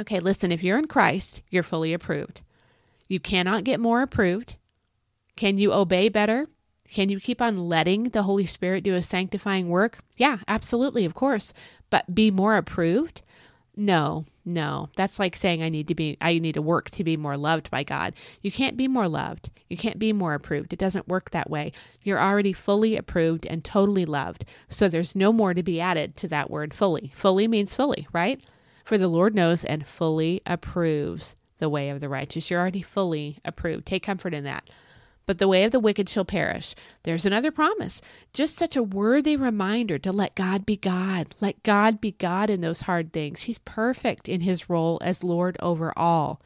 Okay, 0.00 0.20
listen, 0.20 0.52
if 0.52 0.62
you're 0.62 0.78
in 0.78 0.86
Christ, 0.86 1.42
you're 1.50 1.62
fully 1.62 1.92
approved. 1.92 2.42
You 3.08 3.20
cannot 3.20 3.64
get 3.64 3.80
more 3.80 4.02
approved. 4.02 4.56
Can 5.36 5.58
you 5.58 5.72
obey 5.72 6.08
better? 6.08 6.48
Can 6.88 7.08
you 7.08 7.18
keep 7.18 7.40
on 7.40 7.68
letting 7.68 8.10
the 8.10 8.24
Holy 8.24 8.46
Spirit 8.46 8.84
do 8.84 8.94
a 8.94 9.02
sanctifying 9.02 9.68
work? 9.68 9.98
Yeah, 10.16 10.38
absolutely, 10.46 11.04
of 11.04 11.14
course. 11.14 11.52
But 11.90 12.14
be 12.14 12.30
more 12.30 12.56
approved? 12.56 13.22
No, 13.76 14.24
no. 14.44 14.88
That's 14.96 15.18
like 15.18 15.36
saying 15.36 15.62
I 15.62 15.68
need 15.68 15.88
to 15.88 15.94
be 15.94 16.16
I 16.20 16.38
need 16.38 16.54
to 16.54 16.62
work 16.62 16.90
to 16.90 17.04
be 17.04 17.16
more 17.16 17.36
loved 17.36 17.70
by 17.70 17.82
God. 17.82 18.14
You 18.40 18.52
can't 18.52 18.76
be 18.76 18.86
more 18.86 19.08
loved. 19.08 19.50
You 19.68 19.76
can't 19.76 19.98
be 19.98 20.12
more 20.12 20.34
approved. 20.34 20.72
It 20.72 20.78
doesn't 20.78 21.08
work 21.08 21.30
that 21.30 21.50
way. 21.50 21.72
You're 22.02 22.20
already 22.20 22.52
fully 22.52 22.96
approved 22.96 23.46
and 23.46 23.64
totally 23.64 24.04
loved. 24.04 24.44
So 24.68 24.88
there's 24.88 25.16
no 25.16 25.32
more 25.32 25.54
to 25.54 25.62
be 25.62 25.80
added 25.80 26.16
to 26.18 26.28
that 26.28 26.50
word 26.50 26.72
fully. 26.72 27.12
Fully 27.16 27.48
means 27.48 27.74
fully, 27.74 28.06
right? 28.12 28.40
For 28.84 28.96
the 28.98 29.08
Lord 29.08 29.34
knows 29.34 29.64
and 29.64 29.86
fully 29.86 30.40
approves 30.46 31.34
the 31.58 31.68
way 31.68 31.88
of 31.88 32.00
the 32.00 32.08
righteous. 32.08 32.50
You're 32.50 32.60
already 32.60 32.82
fully 32.82 33.38
approved. 33.44 33.86
Take 33.86 34.04
comfort 34.04 34.34
in 34.34 34.44
that 34.44 34.68
but 35.26 35.38
the 35.38 35.48
way 35.48 35.64
of 35.64 35.72
the 35.72 35.80
wicked 35.80 36.08
shall 36.08 36.24
perish. 36.24 36.74
There's 37.02 37.26
another 37.26 37.50
promise. 37.50 38.02
Just 38.32 38.56
such 38.56 38.76
a 38.76 38.82
worthy 38.82 39.36
reminder 39.36 39.98
to 39.98 40.12
let 40.12 40.34
God 40.34 40.66
be 40.66 40.76
God. 40.76 41.34
Let 41.40 41.62
God 41.62 42.00
be 42.00 42.12
God 42.12 42.50
in 42.50 42.60
those 42.60 42.82
hard 42.82 43.12
things. 43.12 43.42
He's 43.42 43.58
perfect 43.58 44.28
in 44.28 44.42
his 44.42 44.68
role 44.68 44.98
as 45.02 45.24
Lord 45.24 45.56
over 45.60 45.92
all. 45.96 46.40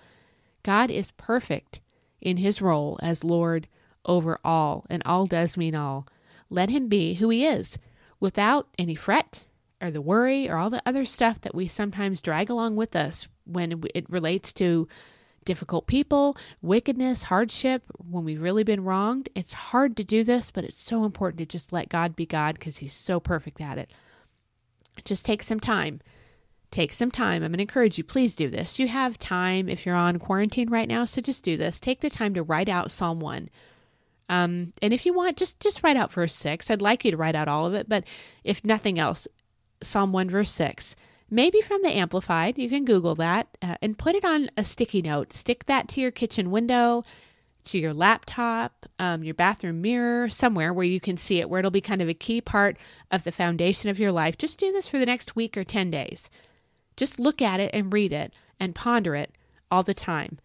God 0.62 0.91
is 0.91 1.11
perfect 1.12 1.81
in 2.21 2.38
his 2.38 2.61
role 2.61 2.99
as 3.03 3.25
Lord 3.25 3.69
over 4.05 4.38
all, 4.45 4.85
and 4.88 5.03
all 5.05 5.27
does 5.27 5.57
mean 5.57 5.75
all. 5.75 6.07
Let 6.51 6.71
him 6.71 6.88
be 6.88 7.14
who 7.14 7.29
he 7.29 7.45
is 7.45 7.79
without 8.21 8.69
any 8.79 8.95
fret 8.95 9.45
or 9.81 9.91
the 9.91 10.01
worry 10.01 10.49
or 10.49 10.57
all 10.57 10.71
the 10.71 10.83
other 10.87 11.05
stuff 11.05 11.41
that 11.43 11.55
we 11.55 11.69
sometimes 11.69 12.23
drag 12.23 12.51
along 12.51 12.77
with 12.77 12.97
us 12.97 13.29
when 13.45 13.85
it 13.95 14.09
relates 14.11 14.53
to 14.55 14.88
difficult 15.44 15.87
people, 15.87 16.37
wickedness, 16.62 17.24
hardship, 17.24 17.83
when 17.96 18.24
we've 18.24 18.42
really 18.42 18.64
been 18.64 18.85
wronged. 18.85 19.29
It's 19.35 19.55
hard 19.55 19.96
to 19.96 20.05
do 20.05 20.24
this, 20.24 20.51
but 20.51 20.64
it's 20.64 20.79
so 20.79 21.05
important 21.05 21.38
to 21.38 21.46
just 21.46 21.72
let 21.72 21.88
God 21.88 22.16
be 22.16 22.27
God 22.27 22.55
because 22.55 22.79
He's 22.79 22.92
so 22.92 23.20
perfect 23.20 23.61
at 23.61 23.79
it. 23.79 23.90
Just 25.05 25.24
take 25.24 25.42
some 25.42 25.61
time. 25.61 26.01
Take 26.70 26.92
some 26.92 27.11
time. 27.11 27.42
I'm 27.42 27.53
going 27.53 27.59
to 27.59 27.62
encourage 27.62 27.96
you, 27.96 28.05
please 28.05 28.35
do 28.35 28.51
this. 28.51 28.79
You 28.79 28.88
have 28.88 29.18
time 29.18 29.68
if 29.68 29.87
you're 29.87 29.94
on 29.94 30.18
quarantine 30.18 30.68
right 30.68 30.88
now, 30.88 31.07
so 31.07 31.22
just 31.22 31.42
do 31.42 31.57
this. 31.57 31.81
Take 31.81 32.01
the 32.01 32.11
time 32.11 32.35
to 32.35 32.42
write 32.42 32.68
out 32.68 32.90
Psalm 32.90 33.20
1. 33.20 33.48
Um, 34.29 34.74
and 34.83 34.92
if 34.92 35.07
you 35.07 35.14
want, 35.14 35.38
just 35.38 35.61
just 35.61 35.83
write 35.83 35.96
out 35.96 36.12
verse 36.12 36.35
6. 36.35 36.70
I'd 36.70 36.83
like 36.83 37.05
you 37.05 37.11
to 37.11 37.16
write 37.16 37.35
out 37.35 37.48
all 37.48 37.64
of 37.66 37.72
it, 37.72 37.88
but 37.88 38.05
if 38.44 38.64
nothing 38.64 38.98
else, 38.98 39.27
Psalm 39.83 40.12
1, 40.12 40.29
verse 40.29 40.51
6 40.51 40.94
maybe 41.31 41.61
from 41.61 41.83
the 41.83 41.97
Amplified. 41.97 42.59
You 42.59 42.69
can 42.69 42.85
Google 42.85 43.14
that 43.17 43.57
uh, 43.62 43.77
and 43.83 43.99
put 43.99 44.14
it 44.14 44.25
on 44.25 44.51
a 44.57 44.64
sticky 44.64 45.03
note. 45.03 45.33
Stick 45.33 45.67
that 45.67 45.88
to 45.88 46.01
your 46.01 46.11
kitchen 46.11 46.51
window, 46.51 47.05
to 47.64 47.79
your 47.79 47.93
laptop, 47.95 48.87
um, 48.99 49.23
your 49.23 49.35
bathroom 49.35 49.81
mirror, 49.81 50.29
somewhere 50.29 50.73
where 50.73 50.87
you 50.87 51.01
can 51.01 51.17
see 51.17 51.38
it, 51.41 51.51
where 51.51 51.59
it'll 51.59 51.71
be 51.71 51.81
kind 51.81 52.03
of 52.03 52.09
a 52.09 52.14
key 52.14 52.41
part 52.41 52.77
of 53.11 53.25
the 53.25 53.33
foundation 53.33 53.91
of 53.91 53.99
your 53.99 54.12
life. 54.12 54.38
Just 54.38 54.59
do 54.59 54.73
this 54.73 54.88
for 54.88 54.99
the 54.99 55.07
next 55.07 55.37
week 55.37 55.57
or 55.57 55.64
10 55.64 55.91
days. 55.91 56.31
Just 56.97 57.21
look 57.21 57.43
at 57.43 57.61
it 57.61 57.71
and 57.73 57.93
read 57.93 58.12
it 58.12 58.33
and 58.59 58.75
ponder 58.75 59.14
it 59.14 59.35
all 59.71 59.83
the 59.83 59.95
time. 59.95 60.38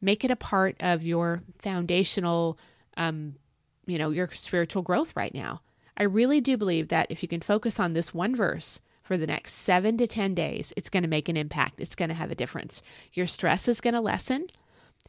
Make 0.00 0.24
it 0.24 0.30
a 0.30 0.36
part 0.36 0.76
of 0.80 1.02
your 1.02 1.42
foundational, 1.60 2.58
um, 2.96 3.36
you 3.86 3.98
know, 3.98 4.10
your 4.10 4.28
spiritual 4.28 4.82
growth 4.82 5.14
right 5.16 5.34
now. 5.34 5.60
I 5.96 6.04
really 6.04 6.40
do 6.40 6.56
believe 6.56 6.88
that 6.88 7.08
if 7.10 7.22
you 7.22 7.28
can 7.28 7.40
focus 7.40 7.78
on 7.78 7.92
this 7.92 8.14
one 8.14 8.34
verse, 8.34 8.80
for 9.02 9.16
the 9.16 9.26
next 9.26 9.54
seven 9.54 9.96
to 9.98 10.06
10 10.06 10.34
days, 10.34 10.72
it's 10.76 10.88
going 10.88 11.02
to 11.02 11.08
make 11.08 11.28
an 11.28 11.36
impact. 11.36 11.80
It's 11.80 11.96
going 11.96 12.08
to 12.08 12.14
have 12.14 12.30
a 12.30 12.36
difference. 12.36 12.82
Your 13.12 13.26
stress 13.26 13.68
is 13.68 13.80
going 13.80 13.94
to 13.94 14.00
lessen. 14.00 14.46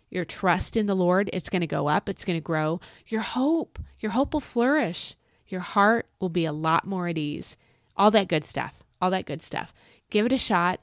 Your 0.09 0.25
trust 0.25 0.75
in 0.75 0.87
the 0.87 0.95
Lord, 0.95 1.29
it's 1.31 1.49
going 1.49 1.61
to 1.61 1.67
go 1.67 1.87
up. 1.87 2.09
It's 2.09 2.25
going 2.25 2.37
to 2.37 2.43
grow. 2.43 2.81
Your 3.07 3.21
hope, 3.21 3.79
your 3.99 4.11
hope 4.11 4.33
will 4.33 4.41
flourish. 4.41 5.15
Your 5.47 5.61
heart 5.61 6.07
will 6.19 6.29
be 6.29 6.45
a 6.45 6.51
lot 6.51 6.85
more 6.85 7.07
at 7.07 7.17
ease. 7.17 7.57
All 7.95 8.11
that 8.11 8.27
good 8.27 8.45
stuff. 8.45 8.83
All 9.01 9.11
that 9.11 9.25
good 9.25 9.43
stuff. 9.43 9.73
Give 10.09 10.25
it 10.25 10.33
a 10.33 10.37
shot. 10.37 10.79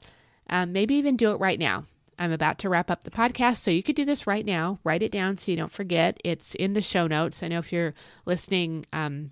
Um, 0.49 0.71
maybe 0.71 0.95
even 0.95 1.17
do 1.17 1.31
it 1.31 1.39
right 1.39 1.59
now. 1.59 1.83
I'm 2.19 2.31
about 2.31 2.59
to 2.59 2.69
wrap 2.69 2.91
up 2.91 3.03
the 3.03 3.09
podcast, 3.09 3.57
so 3.57 3.71
you 3.71 3.81
could 3.81 3.95
do 3.95 4.05
this 4.05 4.27
right 4.27 4.45
now. 4.45 4.79
Write 4.83 5.01
it 5.01 5.11
down 5.11 5.37
so 5.37 5.49
you 5.49 5.57
don't 5.57 5.71
forget. 5.71 6.19
It's 6.23 6.53
in 6.55 6.73
the 6.73 6.81
show 6.81 7.07
notes. 7.07 7.41
I 7.41 7.47
know 7.47 7.59
if 7.59 7.73
you're 7.73 7.95
listening 8.25 8.85
um, 8.93 9.31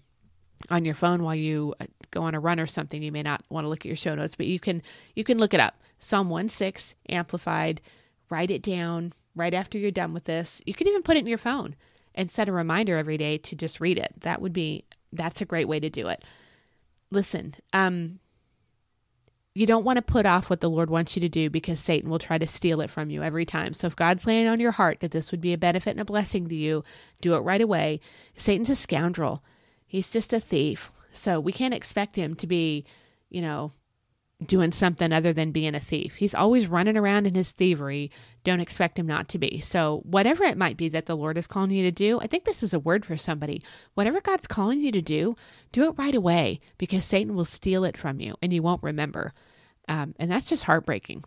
on 0.69 0.85
your 0.85 0.93
phone 0.93 1.23
while 1.23 1.35
you 1.35 1.73
uh, 1.79 1.85
go 2.11 2.23
on 2.23 2.35
a 2.35 2.39
run 2.39 2.59
or 2.59 2.67
something, 2.67 3.01
you 3.01 3.11
may 3.11 3.23
not 3.23 3.43
want 3.49 3.65
to 3.65 3.69
look 3.69 3.81
at 3.81 3.85
your 3.85 3.95
show 3.95 4.15
notes, 4.15 4.35
but 4.35 4.45
you 4.47 4.59
can 4.59 4.81
you 5.15 5.23
can 5.23 5.37
look 5.37 5.53
it 5.53 5.59
up. 5.59 5.81
Psalm 5.99 6.29
1 6.29 6.49
6 6.49 6.95
amplified. 7.09 7.81
Write 8.29 8.51
it 8.51 8.61
down 8.61 9.13
right 9.35 9.53
after 9.53 9.77
you're 9.77 9.91
done 9.91 10.13
with 10.13 10.25
this. 10.25 10.61
You 10.65 10.73
can 10.73 10.87
even 10.87 11.01
put 11.01 11.17
it 11.17 11.21
in 11.21 11.27
your 11.27 11.37
phone 11.37 11.75
and 12.13 12.29
set 12.29 12.49
a 12.49 12.53
reminder 12.53 12.97
every 12.97 13.17
day 13.17 13.37
to 13.37 13.55
just 13.55 13.79
read 13.79 13.97
it. 13.97 14.13
That 14.21 14.41
would 14.41 14.53
be 14.53 14.85
that's 15.11 15.41
a 15.41 15.45
great 15.45 15.67
way 15.67 15.79
to 15.79 15.89
do 15.89 16.07
it. 16.07 16.23
Listen, 17.11 17.55
um 17.73 18.19
you 19.55 19.65
don't 19.65 19.83
want 19.83 19.97
to 19.97 20.01
put 20.01 20.25
off 20.25 20.49
what 20.49 20.61
the 20.61 20.69
Lord 20.69 20.89
wants 20.89 21.15
you 21.15 21.19
to 21.21 21.27
do 21.27 21.49
because 21.49 21.79
Satan 21.79 22.09
will 22.09 22.19
try 22.19 22.37
to 22.37 22.47
steal 22.47 22.81
it 22.81 22.89
from 22.89 23.09
you 23.09 23.23
every 23.23 23.45
time. 23.45 23.73
So 23.73 23.87
if 23.87 23.95
God's 23.95 24.27
laying 24.27 24.47
on 24.47 24.59
your 24.59 24.71
heart 24.71 24.99
that 24.99 25.11
this 25.11 25.31
would 25.31 25.41
be 25.41 25.53
a 25.53 25.57
benefit 25.57 25.91
and 25.91 25.99
a 25.99 26.05
blessing 26.05 26.47
to 26.47 26.55
you, 26.55 26.83
do 27.19 27.33
it 27.33 27.39
right 27.39 27.59
away. 27.59 27.99
Satan's 28.35 28.69
a 28.69 28.75
scoundrel. 28.75 29.43
He's 29.89 30.11
just 30.11 30.33
a 30.33 30.39
thief. 30.39 30.91
So 31.11 31.39
we 31.39 31.51
can't 31.51 31.73
expect 31.73 32.15
him 32.15 32.35
to 32.35 32.45
be, 32.45 32.85
you 33.29 33.41
know, 33.41 33.71
doing 34.45 34.71
something 34.71 35.11
other 35.11 35.33
than 35.33 35.51
being 35.51 35.73
a 35.73 35.79
thief. 35.79 36.15
He's 36.15 36.35
always 36.35 36.67
running 36.67 36.95
around 36.95 37.25
in 37.25 37.33
his 37.33 37.51
thievery. 37.51 38.11
Don't 38.43 38.59
expect 38.59 38.99
him 38.99 39.07
not 39.07 39.27
to 39.29 39.39
be. 39.39 39.59
So, 39.61 40.01
whatever 40.05 40.43
it 40.43 40.59
might 40.59 40.77
be 40.77 40.89
that 40.89 41.07
the 41.07 41.17
Lord 41.17 41.39
is 41.39 41.47
calling 41.47 41.71
you 41.71 41.83
to 41.83 41.91
do, 41.91 42.19
I 42.21 42.27
think 42.27 42.45
this 42.45 42.61
is 42.61 42.71
a 42.71 42.79
word 42.79 43.03
for 43.03 43.17
somebody. 43.17 43.63
Whatever 43.95 44.21
God's 44.21 44.45
calling 44.45 44.79
you 44.79 44.91
to 44.91 45.01
do, 45.01 45.35
do 45.71 45.89
it 45.89 45.97
right 45.97 46.15
away 46.15 46.61
because 46.77 47.03
Satan 47.03 47.35
will 47.35 47.43
steal 47.43 47.83
it 47.83 47.97
from 47.97 48.19
you 48.19 48.35
and 48.41 48.53
you 48.53 48.61
won't 48.61 48.83
remember. 48.83 49.33
Um, 49.89 50.13
and 50.19 50.31
that's 50.31 50.45
just 50.45 50.65
heartbreaking. 50.65 51.25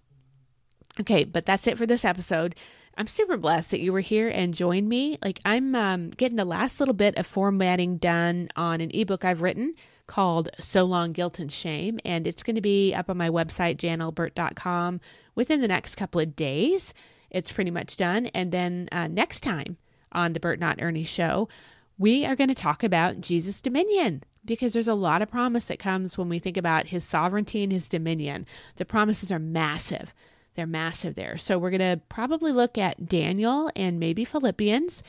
Okay, 1.00 1.24
but 1.24 1.44
that's 1.44 1.66
it 1.66 1.76
for 1.76 1.86
this 1.86 2.04
episode. 2.04 2.54
I'm 2.96 3.06
super 3.06 3.36
blessed 3.36 3.70
that 3.70 3.80
you 3.80 3.92
were 3.92 4.00
here 4.00 4.28
and 4.28 4.52
joined 4.54 4.88
me. 4.88 5.18
Like, 5.22 5.40
I'm 5.44 5.74
um, 5.74 6.10
getting 6.10 6.36
the 6.36 6.44
last 6.44 6.78
little 6.78 6.94
bit 6.94 7.16
of 7.16 7.26
formatting 7.26 7.96
done 7.96 8.48
on 8.54 8.80
an 8.80 8.90
ebook 8.92 9.24
I've 9.24 9.40
written 9.40 9.74
called 10.06 10.50
So 10.58 10.84
Long 10.84 11.12
Guilt 11.12 11.38
and 11.38 11.50
Shame, 11.50 11.98
and 12.04 12.26
it's 12.26 12.42
going 12.42 12.56
to 12.56 12.60
be 12.60 12.92
up 12.92 13.08
on 13.08 13.16
my 13.16 13.30
website, 13.30 13.76
janalbert.com, 13.78 15.00
within 15.34 15.60
the 15.62 15.68
next 15.68 15.94
couple 15.94 16.20
of 16.20 16.36
days. 16.36 16.92
It's 17.30 17.52
pretty 17.52 17.70
much 17.70 17.96
done. 17.96 18.26
And 18.26 18.52
then 18.52 18.88
uh, 18.92 19.08
next 19.08 19.40
time, 19.40 19.78
on 20.12 20.34
the 20.34 20.40
Bert 20.40 20.58
Not 20.60 20.82
Ernie 20.82 21.04
show, 21.04 21.48
we 21.96 22.26
are 22.26 22.36
going 22.36 22.48
to 22.48 22.54
talk 22.54 22.82
about 22.82 23.22
Jesus' 23.22 23.62
dominion 23.62 24.22
because 24.44 24.72
there's 24.72 24.88
a 24.88 24.94
lot 24.94 25.22
of 25.22 25.30
promise 25.30 25.66
that 25.66 25.78
comes 25.78 26.18
when 26.18 26.28
we 26.28 26.38
think 26.38 26.56
about 26.56 26.88
his 26.88 27.04
sovereignty 27.04 27.62
and 27.62 27.72
his 27.72 27.88
dominion. 27.88 28.44
The 28.76 28.84
promises 28.84 29.32
are 29.32 29.38
massive. 29.38 30.12
They're 30.54 30.66
massive 30.66 31.14
there. 31.14 31.38
So 31.38 31.58
we're 31.58 31.70
going 31.70 31.80
to 31.80 32.00
probably 32.08 32.52
look 32.52 32.76
at 32.76 33.08
Daniel 33.08 33.70
and 33.74 33.98
maybe 33.98 34.24
Philippians. 34.24 35.02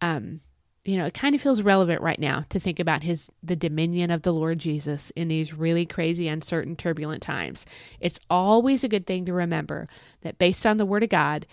Um, 0.00 0.40
you 0.84 0.96
know, 0.96 1.06
it 1.06 1.14
kind 1.14 1.34
of 1.34 1.40
feels 1.40 1.62
relevant 1.62 2.00
right 2.00 2.18
now 2.18 2.44
to 2.48 2.60
think 2.60 2.78
about 2.78 3.02
his 3.02 3.30
the 3.42 3.56
dominion 3.56 4.10
of 4.10 4.22
the 4.22 4.32
Lord 4.32 4.58
Jesus 4.60 5.10
in 5.10 5.28
these 5.28 5.52
really 5.52 5.84
crazy, 5.84 6.28
uncertain, 6.28 6.76
turbulent 6.76 7.22
times. 7.22 7.66
It's 8.00 8.20
always 8.30 8.84
a 8.84 8.88
good 8.88 9.06
thing 9.06 9.26
to 9.26 9.32
remember 9.32 9.88
that 10.22 10.38
based 10.38 10.64
on 10.64 10.76
the 10.76 10.86
word 10.86 11.02
of 11.02 11.08
God, 11.08 11.46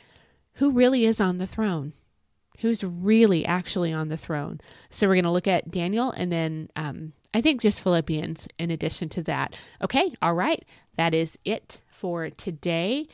who 0.54 0.72
really 0.72 1.06
is 1.06 1.20
on 1.20 1.40
the 1.40 1.48
throne? 1.48 1.94
Who's 2.60 2.84
really 2.84 3.44
actually 3.44 3.92
on 3.92 4.10
the 4.10 4.18
throne? 4.18 4.62
So 4.92 5.08
we're 5.08 5.16
going 5.16 5.24
to 5.24 5.32
look 5.32 5.48
at 5.48 5.72
Daniel 5.72 6.12
and 6.12 6.32
then 6.32 6.70
um, 6.76 7.14
I 7.34 7.42
think 7.42 7.60
just 7.60 7.82
Philippians 7.82 8.48
in 8.60 8.70
addition 8.70 9.10
to 9.10 9.24
that. 9.24 9.58
Okay, 9.82 10.14
all 10.22 10.36
right. 10.36 10.64
That 10.96 11.16
is 11.16 11.40
it 11.44 11.82
for 11.90 12.30
today. 12.30 13.08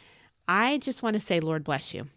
I 0.49 0.79
just 0.79 1.03
want 1.03 1.13
to 1.13 1.19
say, 1.19 1.39
Lord 1.39 1.63
bless 1.63 1.93
you. 1.93 2.07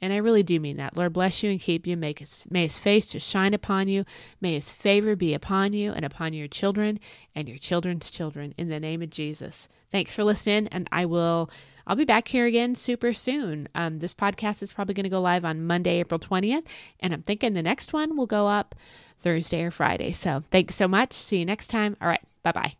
And 0.00 0.12
I 0.12 0.18
really 0.18 0.44
do 0.44 0.60
mean 0.60 0.76
that. 0.76 0.96
Lord 0.96 1.12
bless 1.12 1.42
you 1.42 1.50
and 1.50 1.60
keep 1.60 1.88
you. 1.88 1.96
Make 1.96 2.20
his, 2.20 2.44
may 2.48 2.62
his 2.62 2.78
face 2.78 3.08
to 3.08 3.18
shine 3.18 3.52
upon 3.52 3.88
you. 3.88 4.04
May 4.40 4.54
his 4.54 4.70
favor 4.70 5.16
be 5.16 5.34
upon 5.34 5.72
you 5.72 5.92
and 5.92 6.04
upon 6.04 6.32
your 6.32 6.46
children 6.46 7.00
and 7.34 7.48
your 7.48 7.58
children's 7.58 8.08
children 8.08 8.54
in 8.56 8.68
the 8.68 8.78
name 8.78 9.02
of 9.02 9.10
Jesus. 9.10 9.68
Thanks 9.90 10.14
for 10.14 10.22
listening. 10.22 10.68
And 10.68 10.88
I 10.92 11.04
will, 11.04 11.50
I'll 11.84 11.96
be 11.96 12.04
back 12.04 12.28
here 12.28 12.46
again 12.46 12.76
super 12.76 13.12
soon. 13.12 13.68
Um, 13.74 13.98
this 13.98 14.14
podcast 14.14 14.62
is 14.62 14.72
probably 14.72 14.94
going 14.94 15.04
to 15.04 15.10
go 15.10 15.20
live 15.20 15.44
on 15.44 15.66
Monday, 15.66 15.98
April 15.98 16.20
20th. 16.20 16.64
And 17.00 17.12
I'm 17.12 17.22
thinking 17.22 17.54
the 17.54 17.60
next 17.60 17.92
one 17.92 18.16
will 18.16 18.26
go 18.26 18.46
up 18.46 18.76
Thursday 19.18 19.64
or 19.64 19.72
Friday. 19.72 20.12
So 20.12 20.44
thanks 20.52 20.76
so 20.76 20.86
much. 20.86 21.12
See 21.12 21.40
you 21.40 21.44
next 21.44 21.66
time. 21.66 21.96
All 22.00 22.08
right. 22.08 22.22
Bye 22.44 22.52
bye. 22.52 22.79